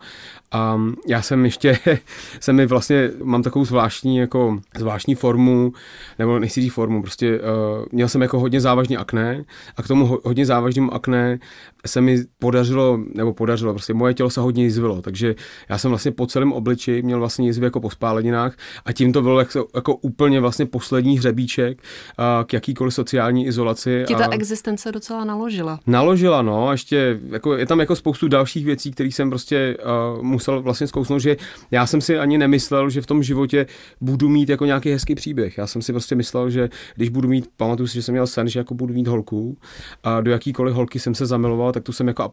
A 0.53 0.81
já 1.07 1.23
jsem 1.23 1.45
ještě, 1.45 1.79
jsem 2.41 2.57
mi 2.57 2.67
vlastně, 2.67 3.11
mám 3.25 3.43
takovou 3.43 3.65
zvláštní 3.65 4.17
jako 4.17 4.61
zvláštní 4.79 5.15
formu, 5.15 5.73
nebo 6.19 6.39
nechci 6.39 6.61
říct 6.61 6.73
formu, 6.73 7.03
prostě 7.03 7.41
uh, 7.41 7.47
měl 7.93 8.09
jsem 8.09 8.23
jako 8.23 8.41
hodně 8.41 8.61
závažný 8.61 8.97
akné 8.97 9.45
a 9.77 9.83
k 9.83 9.89
tomu 9.89 10.19
hodně 10.25 10.47
závažnému 10.47 10.95
akné 10.95 11.39
se 11.87 12.01
mi 12.01 12.25
podařilo, 12.39 12.99
nebo 13.15 13.33
podařilo, 13.33 13.73
prostě 13.73 13.95
moje 13.95 14.15
tělo 14.15 14.31
se 14.31 14.41
hodně 14.41 14.65
jizvilo, 14.65 15.03
takže 15.03 15.35
já 15.69 15.79
jsem 15.79 15.89
vlastně 15.89 16.13
po 16.13 16.27
celém 16.27 16.53
obliči 16.53 17.03
měl 17.03 17.19
vlastně 17.19 17.47
jizvy 17.47 17.65
jako 17.65 17.81
po 17.81 17.91
spáleninách 17.91 18.57
a 18.85 18.93
tím 18.93 19.13
to 19.13 19.23
bylo 19.23 19.39
jako, 19.39 19.67
jako 19.75 19.97
úplně 19.97 20.41
vlastně 20.41 20.67
poslední 20.67 21.19
hřebíček 21.19 21.83
a, 22.19 22.45
k 22.47 22.53
jakýkoliv 22.53 22.95
sociální 22.95 23.47
izolaci. 23.47 24.05
Ti 24.07 24.15
ta 24.15 24.27
a... 24.27 24.35
existence 24.35 24.93
docela 24.93 25.25
naložila. 25.25 25.81
Naložila, 25.87 26.43
no, 26.43 26.69
a 26.69 26.73
ještě 26.73 27.21
jako, 27.31 27.57
je 27.57 27.67
tam 27.67 27.81
jako 27.81 27.97
spoustu 27.97 28.29
dalších 28.29 28.65
věcí, 28.65 28.91
které 28.91 29.09
jsem 29.09 29.31
prostě 29.31 29.77
uh, 30.17 30.23
musel 30.23 30.63
vlastně 30.63 30.87
zkousnout, 30.87 31.21
že 31.21 31.37
já 31.71 31.87
jsem 31.87 32.01
si 32.01 32.19
ani 32.19 32.39
nemyslel, 32.39 32.91
že 32.91 33.01
v 33.01 33.07
tom 33.07 33.23
životě 33.23 33.67
budu 34.01 34.29
mít 34.29 34.49
jako 34.49 34.65
nějaký 34.65 34.91
hezký 34.91 35.15
příběh. 35.15 35.59
Já 35.59 35.67
jsem 35.67 35.83
si 35.83 35.93
prostě 35.93 36.15
myslel, 36.15 36.51
že 36.51 36.69
když 36.97 37.09
budu 37.09 37.29
mít, 37.29 37.49
pamatuju 37.57 37.87
si, 37.87 37.95
že 37.95 38.03
jsem 38.03 38.13
měl 38.13 38.27
sen, 38.27 38.49
že 38.49 38.61
jako 38.61 38.75
budu 38.75 38.95
mít 38.95 39.07
holku 39.07 39.57
a 40.05 40.21
do 40.21 40.31
jakýkoliv 40.31 40.75
holky 40.75 40.99
jsem 40.99 41.15
se 41.15 41.27
zamiloval, 41.27 41.73
tak 41.73 41.83
tu 41.83 41.93
jsem 41.93 42.09
jako 42.09 42.31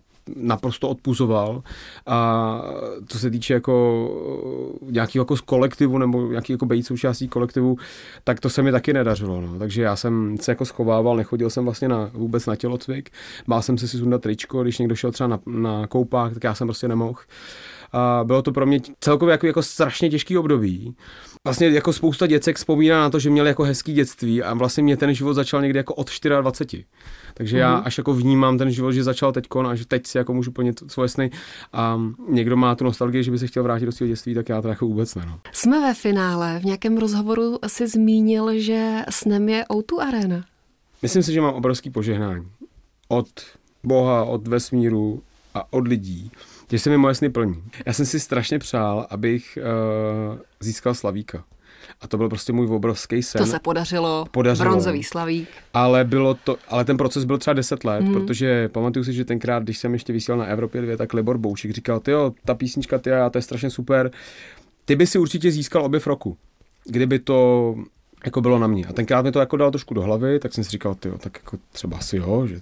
naprosto 0.60 0.89
odpuzoval. 0.89 1.63
A 2.06 2.62
co 3.08 3.20
se 3.20 3.32
týče 3.32 3.54
jako 3.54 3.75
nějakého 4.89 5.22
jako 5.22 5.38
z 5.38 5.42
kolektivu 5.42 5.98
nebo 5.98 6.28
nějaký 6.28 6.54
jako 6.54 6.66
být 6.66 6.84
součástí 6.84 7.28
kolektivu, 7.28 7.78
tak 8.24 8.39
to 8.39 8.50
se 8.50 8.62
mi 8.62 8.72
taky 8.72 8.94
nedařilo. 8.94 9.42
No. 9.42 9.60
Takže 9.60 9.82
já 9.82 9.96
jsem 9.96 10.38
se 10.42 10.51
jako 10.51 10.66
schovával, 10.66 11.18
nechodil 11.18 11.50
jsem 11.50 11.63
vlastně 11.63 11.88
na, 11.88 12.10
vůbec 12.13 12.46
na 12.46 12.56
tělocvik. 12.56 13.10
Bál 13.48 13.62
jsem 13.62 13.78
se 13.78 13.88
si 13.88 13.98
sundat 13.98 14.22
tričko, 14.22 14.63
když 14.63 14.78
někdo 14.78 14.96
šel 14.96 15.12
třeba 15.12 15.28
na, 15.28 15.39
na 15.46 15.88
koupák, 15.88 16.34
tak 16.34 16.44
já 16.44 16.56
jsem 16.56 16.68
prostě 16.68 16.88
nemohl. 16.88 17.20
A 17.91 18.22
bylo 18.24 18.41
to 18.41 18.51
pro 18.51 18.65
mě 18.65 18.79
celkově 19.00 19.31
jako, 19.31 19.48
jako 19.48 19.63
strašně 19.63 20.10
těžký 20.10 20.38
období. 20.38 20.96
Vlastně 21.43 21.67
jako 21.67 21.93
spousta 21.93 22.27
děcek 22.27 22.58
vzpomíná 22.58 23.01
na 23.01 23.10
to, 23.10 23.19
že 23.19 23.29
měli 23.29 23.50
jako 23.50 23.63
hezký 23.63 23.93
dětství 23.93 24.43
a 24.43 24.53
vlastně 24.53 24.84
mě 24.84 24.98
ten 24.98 25.13
život 25.13 25.34
začal 25.34 25.62
někdy 25.62 25.79
jako 25.79 25.93
od 25.93 26.12
24. 26.41 26.86
Takže 27.34 27.58
mm-hmm. 27.58 27.60
já 27.60 27.75
mhm. 27.75 27.84
až 27.86 27.98
jako 27.98 28.13
vnímám 28.13 28.58
ten 28.58 28.72
život, 28.72 28.91
že 28.91 29.03
začal 29.03 29.31
teď 29.31 29.46
a 29.67 29.75
že 29.75 29.86
teď 29.86 30.08
si 30.08 30.17
jako 30.17 30.34
můžu 30.34 30.51
plnit 30.51 30.84
svoje 30.88 31.10
sny 31.10 31.31
a 31.74 32.01
někdo 32.29 32.58
má 32.58 32.75
tu 32.75 32.84
nostalgii, 32.84 33.24
že 33.24 33.31
by 33.31 33.39
se 33.39 33.48
chtěl 33.48 33.63
vrátit 33.63 33.86
do 33.86 33.91
svého 33.91 34.08
dětství, 34.08 34.34
tak 34.34 34.50
já 34.50 34.62
to 34.62 34.67
jako 34.67 34.86
vůbec 34.86 35.15
ne. 35.15 35.24
No. 35.25 35.39
Jsme 35.51 35.81
ve 35.81 35.93
finále. 35.93 36.60
V 36.60 36.65
nějakém 36.65 36.98
rozhovoru 36.98 37.60
si 37.67 37.88
zmínil, 37.88 38.60
že 38.60 38.96
snem 39.10 39.50
je 39.50 39.63
O2 39.69 40.00
Arena. 40.00 40.46
Myslím 41.01 41.24
si, 41.24 41.34
že 41.34 41.41
mám 41.41 41.53
obrovský 41.53 41.89
požehnání. 41.89 42.48
Od 43.08 43.29
Boha, 43.84 44.24
od 44.24 44.48
vesmíru 44.48 45.22
a 45.53 45.74
od 45.74 45.88
lidí, 45.88 46.31
že 46.71 46.79
se 46.79 46.89
mi 46.89 46.97
moje 46.97 47.15
sny 47.15 47.29
plní. 47.29 47.63
Já 47.85 47.93
jsem 47.93 48.05
si 48.05 48.19
strašně 48.19 48.59
přál, 48.59 49.07
abych 49.09 49.57
uh, 50.31 50.38
získal 50.59 50.93
Slavíka. 50.93 51.43
A 52.01 52.07
to 52.07 52.17
byl 52.17 52.29
prostě 52.29 52.53
můj 52.53 52.67
obrovský 52.67 53.23
sen. 53.23 53.39
To 53.39 53.45
se 53.45 53.59
podařilo. 53.59 54.25
podařilo. 54.31 54.69
Bronzový 54.69 55.03
slavík. 55.03 55.49
Ale, 55.73 56.03
bylo 56.03 56.33
to, 56.33 56.57
ale 56.67 56.85
ten 56.85 56.97
proces 56.97 57.25
byl 57.25 57.38
třeba 57.38 57.53
10 57.53 57.83
let, 57.83 58.03
hmm. 58.03 58.13
protože 58.13 58.69
pamatuju 58.69 59.05
si, 59.05 59.13
že 59.13 59.25
tenkrát, 59.25 59.63
když 59.63 59.77
jsem 59.77 59.93
ještě 59.93 60.13
vysílal 60.13 60.39
na 60.39 60.45
Evropě 60.45 60.81
2, 60.81 60.97
tak 60.97 61.13
Libor 61.13 61.38
Boučík 61.38 61.71
říkal, 61.71 61.99
ty 61.99 62.11
jo, 62.11 62.33
ta 62.45 62.55
písnička, 62.55 62.97
ty 62.97 63.09
to 63.31 63.38
je 63.38 63.41
strašně 63.41 63.69
super. 63.69 64.11
Ty 64.85 64.95
by 64.95 65.07
si 65.07 65.19
určitě 65.19 65.51
získal 65.51 65.85
objev 65.85 66.07
roku, 66.07 66.38
kdyby 66.85 67.19
to 67.19 67.75
jako 68.25 68.41
bylo 68.41 68.59
na 68.59 68.67
mě. 68.67 68.85
A 68.85 68.93
tenkrát 68.93 69.21
mi 69.21 69.31
to 69.31 69.39
jako 69.39 69.57
dalo 69.57 69.71
trošku 69.71 69.93
do 69.93 70.01
hlavy, 70.01 70.39
tak 70.39 70.53
jsem 70.53 70.63
si 70.63 70.69
říkal, 70.69 70.95
ty 70.95 71.09
tak 71.17 71.38
jako 71.38 71.57
třeba 71.71 71.97
asi 71.97 72.17
jo, 72.17 72.47
že 72.47 72.59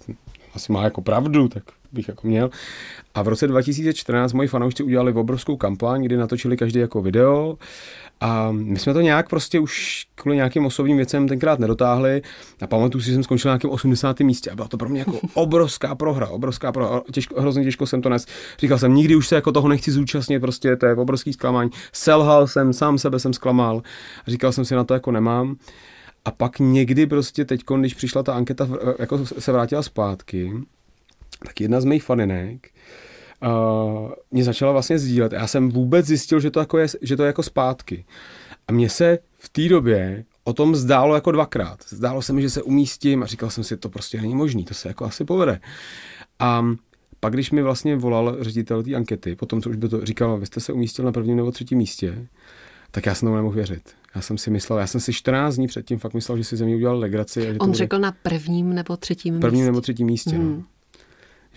asi 0.54 0.72
má 0.72 0.84
jako 0.84 1.02
pravdu, 1.02 1.48
tak 1.48 1.64
bych 1.92 2.08
jako 2.08 2.28
měl. 2.28 2.50
A 3.16 3.22
v 3.22 3.28
roce 3.28 3.48
2014 3.48 4.34
moji 4.34 4.48
fanoušci 4.48 4.84
udělali 4.84 5.14
obrovskou 5.14 5.58
kampaň, 5.58 6.04
kdy 6.04 6.18
natočili 6.18 6.58
každý 6.58 6.80
jako 6.80 7.02
video 7.02 7.58
a 8.22 8.52
my 8.52 8.80
jsme 8.80 8.94
to 8.94 9.02
nějak 9.02 9.30
prostě 9.30 9.60
už 9.60 10.06
kvůli 10.16 10.36
nějakým 10.36 10.66
osobním 10.66 10.98
věcem 10.98 11.28
tenkrát 11.28 11.60
nedotáhli 11.60 12.22
a 12.62 12.68
pamatuju 12.68 13.02
si, 13.02 13.08
že 13.08 13.14
jsem 13.14 13.24
skončil 13.24 13.50
na 13.50 13.54
nějakém 13.54 13.70
80. 13.70 14.20
místě 14.20 14.52
a 14.52 14.56
byla 14.56 14.68
to 14.68 14.78
pro 14.78 14.90
mě 14.90 15.00
jako 15.00 15.20
obrovská 15.34 15.96
prohra, 15.96 16.28
obrovská 16.28 16.72
prohra, 16.72 17.02
těžko, 17.12 17.42
hrozně 17.42 17.64
těžko 17.64 17.86
jsem 17.86 18.02
to 18.02 18.10
nes. 18.10 18.26
Říkal 18.60 18.78
jsem, 18.78 18.94
nikdy 18.96 19.16
už 19.16 19.28
se 19.28 19.36
jako 19.36 19.52
toho 19.52 19.68
nechci 19.68 19.92
zúčastnit, 19.92 20.40
prostě 20.40 20.76
to 20.76 20.86
je 20.86 20.96
obrovský 20.96 21.34
zklamání. 21.34 21.70
Selhal 21.94 22.48
jsem, 22.48 22.74
sám 22.74 22.98
sebe 22.98 23.20
jsem 23.20 23.34
zklamal 23.34 23.82
a 24.28 24.32
říkal 24.32 24.52
jsem 24.52 24.66
si, 24.66 24.76
na 24.76 24.84
to 24.84 24.94
jako 24.94 25.12
nemám. 25.12 25.56
A 26.28 26.32
pak 26.32 26.60
někdy 26.60 27.08
prostě 27.08 27.46
teď, 27.46 27.62
když 27.80 27.94
přišla 27.94 28.24
ta 28.24 28.34
anketa, 28.34 28.70
jako 29.00 29.26
se 29.26 29.52
vrátila 29.52 29.84
zpátky, 29.84 30.52
tak 31.46 31.62
jedna 31.62 31.82
z 31.82 31.86
mých 31.86 32.04
faninek 32.04 32.70
uh, 33.44 34.12
mě 34.32 34.44
začala 34.44 34.72
vlastně 34.72 35.00
sdílet. 35.00 35.32
Já 35.32 35.48
jsem 35.48 35.72
vůbec 35.72 36.06
zjistil, 36.06 36.40
že 36.40 36.52
to, 36.52 36.60
jako 36.60 36.78
je, 36.78 36.88
že 37.02 37.18
to 37.18 37.24
je 37.24 37.28
jako 37.28 37.44
zpátky. 37.44 38.06
A 38.68 38.72
mně 38.72 38.90
se 38.90 39.20
v 39.38 39.50
té 39.50 39.70
době 39.70 40.26
o 40.44 40.54
tom 40.54 40.76
zdálo 40.76 41.16
jako 41.16 41.32
dvakrát. 41.32 41.80
Zdálo 41.90 42.22
se 42.22 42.34
mi, 42.34 42.42
že 42.42 42.50
se 42.50 42.62
umístím 42.62 43.24
a 43.24 43.26
říkal 43.26 43.50
jsem 43.50 43.64
si, 43.64 43.78
to 43.78 43.90
prostě 43.90 44.22
není 44.22 44.36
možný, 44.36 44.64
to 44.64 44.74
se 44.74 44.88
jako 44.88 45.06
asi 45.06 45.26
povede. 45.26 45.60
A 46.40 46.66
pak, 47.20 47.34
když 47.34 47.52
mi 47.52 47.62
vlastně 47.62 47.96
volal 47.96 48.38
ředitel 48.40 48.84
té 48.84 48.96
ankety, 48.96 49.36
potom, 49.36 49.62
co 49.62 49.70
už 49.70 49.76
by 49.76 49.90
to 49.90 50.06
říkal, 50.06 50.38
vy 50.38 50.46
jste 50.46 50.60
se 50.60 50.74
umístil 50.74 51.06
na 51.06 51.12
prvním 51.12 51.38
nebo 51.38 51.52
třetím 51.52 51.78
místě, 51.78 52.28
tak 52.92 53.06
já 53.06 53.16
jsem 53.16 53.26
tomu 53.26 53.36
nemohl 53.36 53.56
věřit. 53.56 53.82
Já 54.16 54.22
jsem 54.22 54.38
si 54.38 54.50
myslel, 54.50 54.80
já 54.80 54.88
jsem 54.88 55.02
si 55.02 55.14
14 55.14 55.56
dní 55.56 55.68
předtím 55.68 56.00
fakt 56.00 56.14
myslel, 56.14 56.38
že 56.38 56.44
si 56.44 56.58
ze 56.58 56.66
mě 56.66 56.76
udělal 56.76 57.00
legraci. 57.00 57.42
A 57.50 57.54
že 57.54 57.60
On 57.60 57.72
to 57.72 57.78
řekl 57.78 58.00
na 58.00 58.12
prvním 58.24 58.74
nebo 58.74 58.98
třetím 58.98 59.34
místě. 59.34 59.48
Prvním 59.48 59.66
nebo 59.66 59.82
třetím 59.82 60.08
místě, 60.08 60.36
hmm. 60.36 60.56
no 60.56 60.64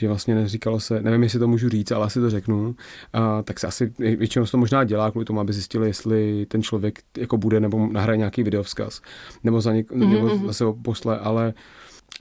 že 0.00 0.08
vlastně 0.08 0.34
neříkalo 0.34 0.80
se, 0.80 1.02
nevím, 1.02 1.22
jestli 1.22 1.38
to 1.38 1.48
můžu 1.48 1.68
říct, 1.68 1.92
ale 1.92 2.06
asi 2.06 2.20
to 2.20 2.30
řeknu, 2.30 2.74
a, 3.12 3.42
tak 3.42 3.60
se 3.60 3.66
asi 3.66 3.92
většinou 3.98 4.46
se 4.46 4.52
to 4.52 4.58
možná 4.58 4.84
dělá 4.84 5.10
kvůli 5.10 5.24
tomu, 5.24 5.40
aby 5.40 5.52
zjistili, 5.52 5.86
jestli 5.86 6.46
ten 6.46 6.62
člověk 6.62 6.98
jako 7.18 7.36
bude 7.36 7.60
nebo 7.60 7.86
nahraje 7.92 8.16
nějaký 8.16 8.42
videovzkaz, 8.42 9.02
nebo, 9.44 9.60
za 9.60 9.72
něk, 9.72 9.92
mm-hmm. 9.92 10.10
nebo 10.10 10.26
mhm. 10.26 10.46
zase 10.46 10.64
ho 10.64 10.74
posle, 10.74 11.18
ale 11.18 11.54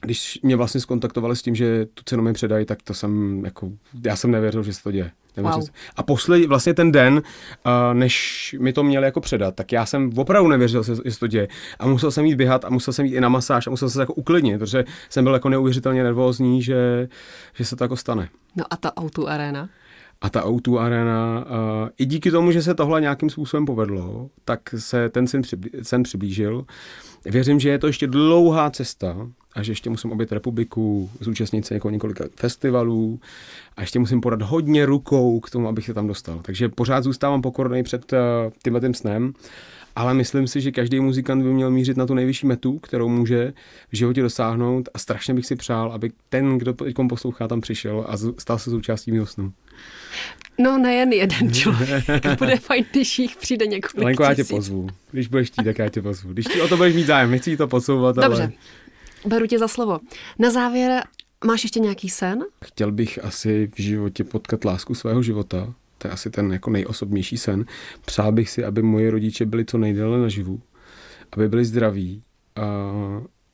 když 0.00 0.40
mě 0.42 0.56
vlastně 0.56 0.80
skontaktovali 0.80 1.36
s 1.36 1.42
tím, 1.42 1.54
že 1.54 1.86
tu 1.86 2.02
cenu 2.04 2.22
mi 2.22 2.32
předají, 2.32 2.66
tak 2.66 2.82
to 2.82 2.94
jsem 2.94 3.44
jako, 3.44 3.70
já 4.04 4.16
jsem 4.16 4.30
nevěřil, 4.30 4.62
že 4.62 4.72
se 4.74 4.82
to 4.82 4.92
děje. 4.92 5.10
Wow. 5.36 5.64
A 5.96 6.02
poslední, 6.02 6.46
vlastně 6.46 6.74
ten 6.74 6.92
den, 6.92 7.14
uh, 7.14 7.22
než 7.92 8.56
mi 8.60 8.72
to 8.72 8.82
měli 8.82 9.04
jako 9.04 9.20
předat, 9.20 9.54
tak 9.54 9.72
já 9.72 9.86
jsem 9.86 10.10
opravdu 10.16 10.50
nevěřil, 10.50 10.82
že 10.82 11.12
se 11.12 11.20
to 11.20 11.26
děje. 11.26 11.48
A 11.78 11.86
musel 11.86 12.10
jsem 12.10 12.24
jít 12.24 12.34
běhat 12.34 12.64
a 12.64 12.70
musel 12.70 12.94
jsem 12.94 13.06
jít 13.06 13.14
i 13.14 13.20
na 13.20 13.28
masáž 13.28 13.66
a 13.66 13.70
musel 13.70 13.88
jsem 13.88 13.94
se 13.94 14.02
jako 14.02 14.14
uklidnit, 14.14 14.58
protože 14.58 14.84
jsem 15.08 15.24
byl 15.24 15.34
jako 15.34 15.48
neuvěřitelně 15.48 16.02
nervózní, 16.02 16.62
že, 16.62 17.08
že 17.54 17.64
se 17.64 17.76
to 17.76 17.84
jako 17.84 17.96
stane. 17.96 18.28
No 18.56 18.64
a 18.70 18.76
ta 18.76 18.96
auto 18.96 19.28
arena? 19.28 19.68
A 20.20 20.30
ta 20.30 20.44
O2 20.44 20.78
Arena, 20.78 21.44
uh, 21.46 21.88
i 21.98 22.06
díky 22.06 22.30
tomu, 22.30 22.52
že 22.52 22.62
se 22.62 22.74
tohle 22.74 23.00
nějakým 23.00 23.30
způsobem 23.30 23.66
povedlo, 23.66 24.30
tak 24.44 24.60
se 24.78 25.08
ten 25.08 25.26
sen, 25.26 25.42
přiblí, 25.42 25.70
sen 25.82 26.02
přiblížil. 26.02 26.64
Věřím, 27.24 27.60
že 27.60 27.68
je 27.68 27.78
to 27.78 27.86
ještě 27.86 28.06
dlouhá 28.06 28.70
cesta 28.70 29.28
a 29.54 29.62
že 29.62 29.72
ještě 29.72 29.90
musím 29.90 30.12
obět 30.12 30.32
republiku, 30.32 31.10
zúčastnit 31.20 31.66
se 31.66 31.74
jako 31.74 31.90
několika 31.90 32.24
festivalů 32.36 33.20
a 33.76 33.80
ještě 33.80 33.98
musím 33.98 34.20
podat 34.20 34.42
hodně 34.42 34.86
rukou 34.86 35.40
k 35.40 35.50
tomu, 35.50 35.68
abych 35.68 35.84
se 35.84 35.94
tam 35.94 36.06
dostal. 36.06 36.40
Takže 36.42 36.68
pořád 36.68 37.04
zůstávám 37.04 37.42
pokorný 37.42 37.82
před 37.82 38.12
uh, 38.12 38.18
tímhle 38.62 38.94
snem 38.94 39.34
ale 39.96 40.14
myslím 40.14 40.46
si, 40.46 40.60
že 40.60 40.72
každý 40.72 41.00
muzikant 41.00 41.42
by 41.42 41.52
měl 41.52 41.70
mířit 41.70 41.96
na 41.96 42.06
tu 42.06 42.14
nejvyšší 42.14 42.46
metu, 42.46 42.78
kterou 42.78 43.08
může 43.08 43.52
v 43.92 43.96
životě 43.96 44.22
dosáhnout 44.22 44.88
a 44.94 44.98
strašně 44.98 45.34
bych 45.34 45.46
si 45.46 45.56
přál, 45.56 45.92
aby 45.92 46.10
ten, 46.28 46.58
kdo 46.58 46.72
teď 46.72 46.96
poslouchá, 47.08 47.48
tam 47.48 47.60
přišel 47.60 48.04
a 48.08 48.16
stal 48.38 48.58
se 48.58 48.70
součástí 48.70 49.12
mého 49.12 49.26
snu. 49.26 49.52
No 50.58 50.78
nejen 50.78 51.12
jeden 51.12 51.52
člověk. 51.52 52.04
Bude 52.38 52.56
fajn, 52.56 52.84
když 52.90 53.18
jich 53.18 53.36
přijde 53.36 53.66
několik 53.66 54.04
Lenko, 54.04 54.22
já 54.22 54.34
tě 54.34 54.44
pozvu. 54.44 54.88
Když 55.10 55.28
budeš 55.28 55.48
chtít, 55.48 55.64
tak 55.64 55.78
já 55.78 55.88
tě 55.88 56.02
pozvu. 56.02 56.32
Když 56.32 56.46
ti 56.46 56.60
o 56.60 56.68
to 56.68 56.76
budeš 56.76 56.94
mít 56.94 57.06
zájem, 57.06 57.30
nechci 57.30 57.56
to 57.56 57.68
posouvat, 57.68 58.16
Dobře, 58.16 58.42
ale... 58.42 58.52
beru 59.26 59.46
tě 59.46 59.58
za 59.58 59.68
slovo. 59.68 60.00
Na 60.38 60.50
závěr, 60.50 61.02
máš 61.44 61.62
ještě 61.62 61.80
nějaký 61.80 62.08
sen? 62.08 62.44
Chtěl 62.64 62.92
bych 62.92 63.24
asi 63.24 63.70
v 63.74 63.80
životě 63.80 64.24
potkat 64.24 64.64
lásku 64.64 64.94
svého 64.94 65.22
života 65.22 65.74
to 66.02 66.08
je 66.08 66.12
asi 66.12 66.30
ten 66.30 66.52
jako 66.52 66.70
nejosobnější 66.70 67.38
sen. 67.38 67.64
Přál 68.04 68.32
bych 68.32 68.50
si, 68.50 68.64
aby 68.64 68.82
moji 68.82 69.10
rodiče 69.10 69.46
byli 69.46 69.64
co 69.64 69.78
nejdéle 69.78 70.18
naživu, 70.18 70.60
aby 71.32 71.48
byli 71.48 71.64
zdraví 71.64 72.22
a, 72.56 72.62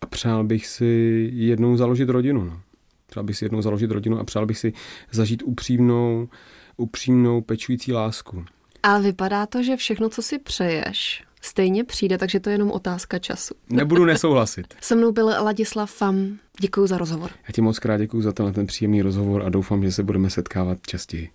a 0.01 0.07
přál 0.07 0.45
bych 0.45 0.67
si 0.67 1.31
jednou 1.33 1.77
založit 1.77 2.09
rodinu. 2.09 2.45
No. 2.45 2.61
Přál 3.07 3.25
bych 3.25 3.37
si 3.37 3.45
jednou 3.45 3.63
založit 3.63 3.91
rodinu 3.91 4.19
a 4.19 4.25
přál 4.25 4.47
bych 4.47 4.59
si 4.59 4.73
zažít 5.11 5.43
upřímnou, 5.47 6.29
upřímnou 6.77 7.41
pečující 7.41 7.93
lásku. 7.93 8.45
Ale 8.83 9.03
vypadá 9.03 9.47
to, 9.47 9.63
že 9.63 9.77
všechno, 9.77 10.09
co 10.09 10.23
si 10.23 10.39
přeješ, 10.39 11.25
stejně 11.43 11.85
přijde, 11.85 12.19
takže 12.19 12.41
to 12.41 12.51
je 12.51 12.55
jenom 12.55 12.71
otázka 12.71 13.19
času. 13.19 13.55
Nebudu 13.71 14.05
nesouhlasit. 14.05 14.75
Se 14.81 14.95
mnou 14.95 15.13
byl 15.13 15.27
Ladislav 15.27 15.91
Fam. 15.91 16.39
Děkuji 16.61 16.87
za 16.87 16.99
rozhovor. 16.99 17.31
Já 17.49 17.53
ti 17.53 17.61
moc 17.61 17.79
krát 17.79 17.99
děkuji 17.99 18.23
za 18.23 18.33
tenhle 18.33 18.53
ten 18.53 18.67
příjemný 18.67 19.03
rozhovor 19.03 19.43
a 19.43 19.49
doufám, 19.49 19.83
že 19.83 19.93
se 19.93 20.03
budeme 20.03 20.31
setkávat 20.31 20.79
častěji. 20.87 21.31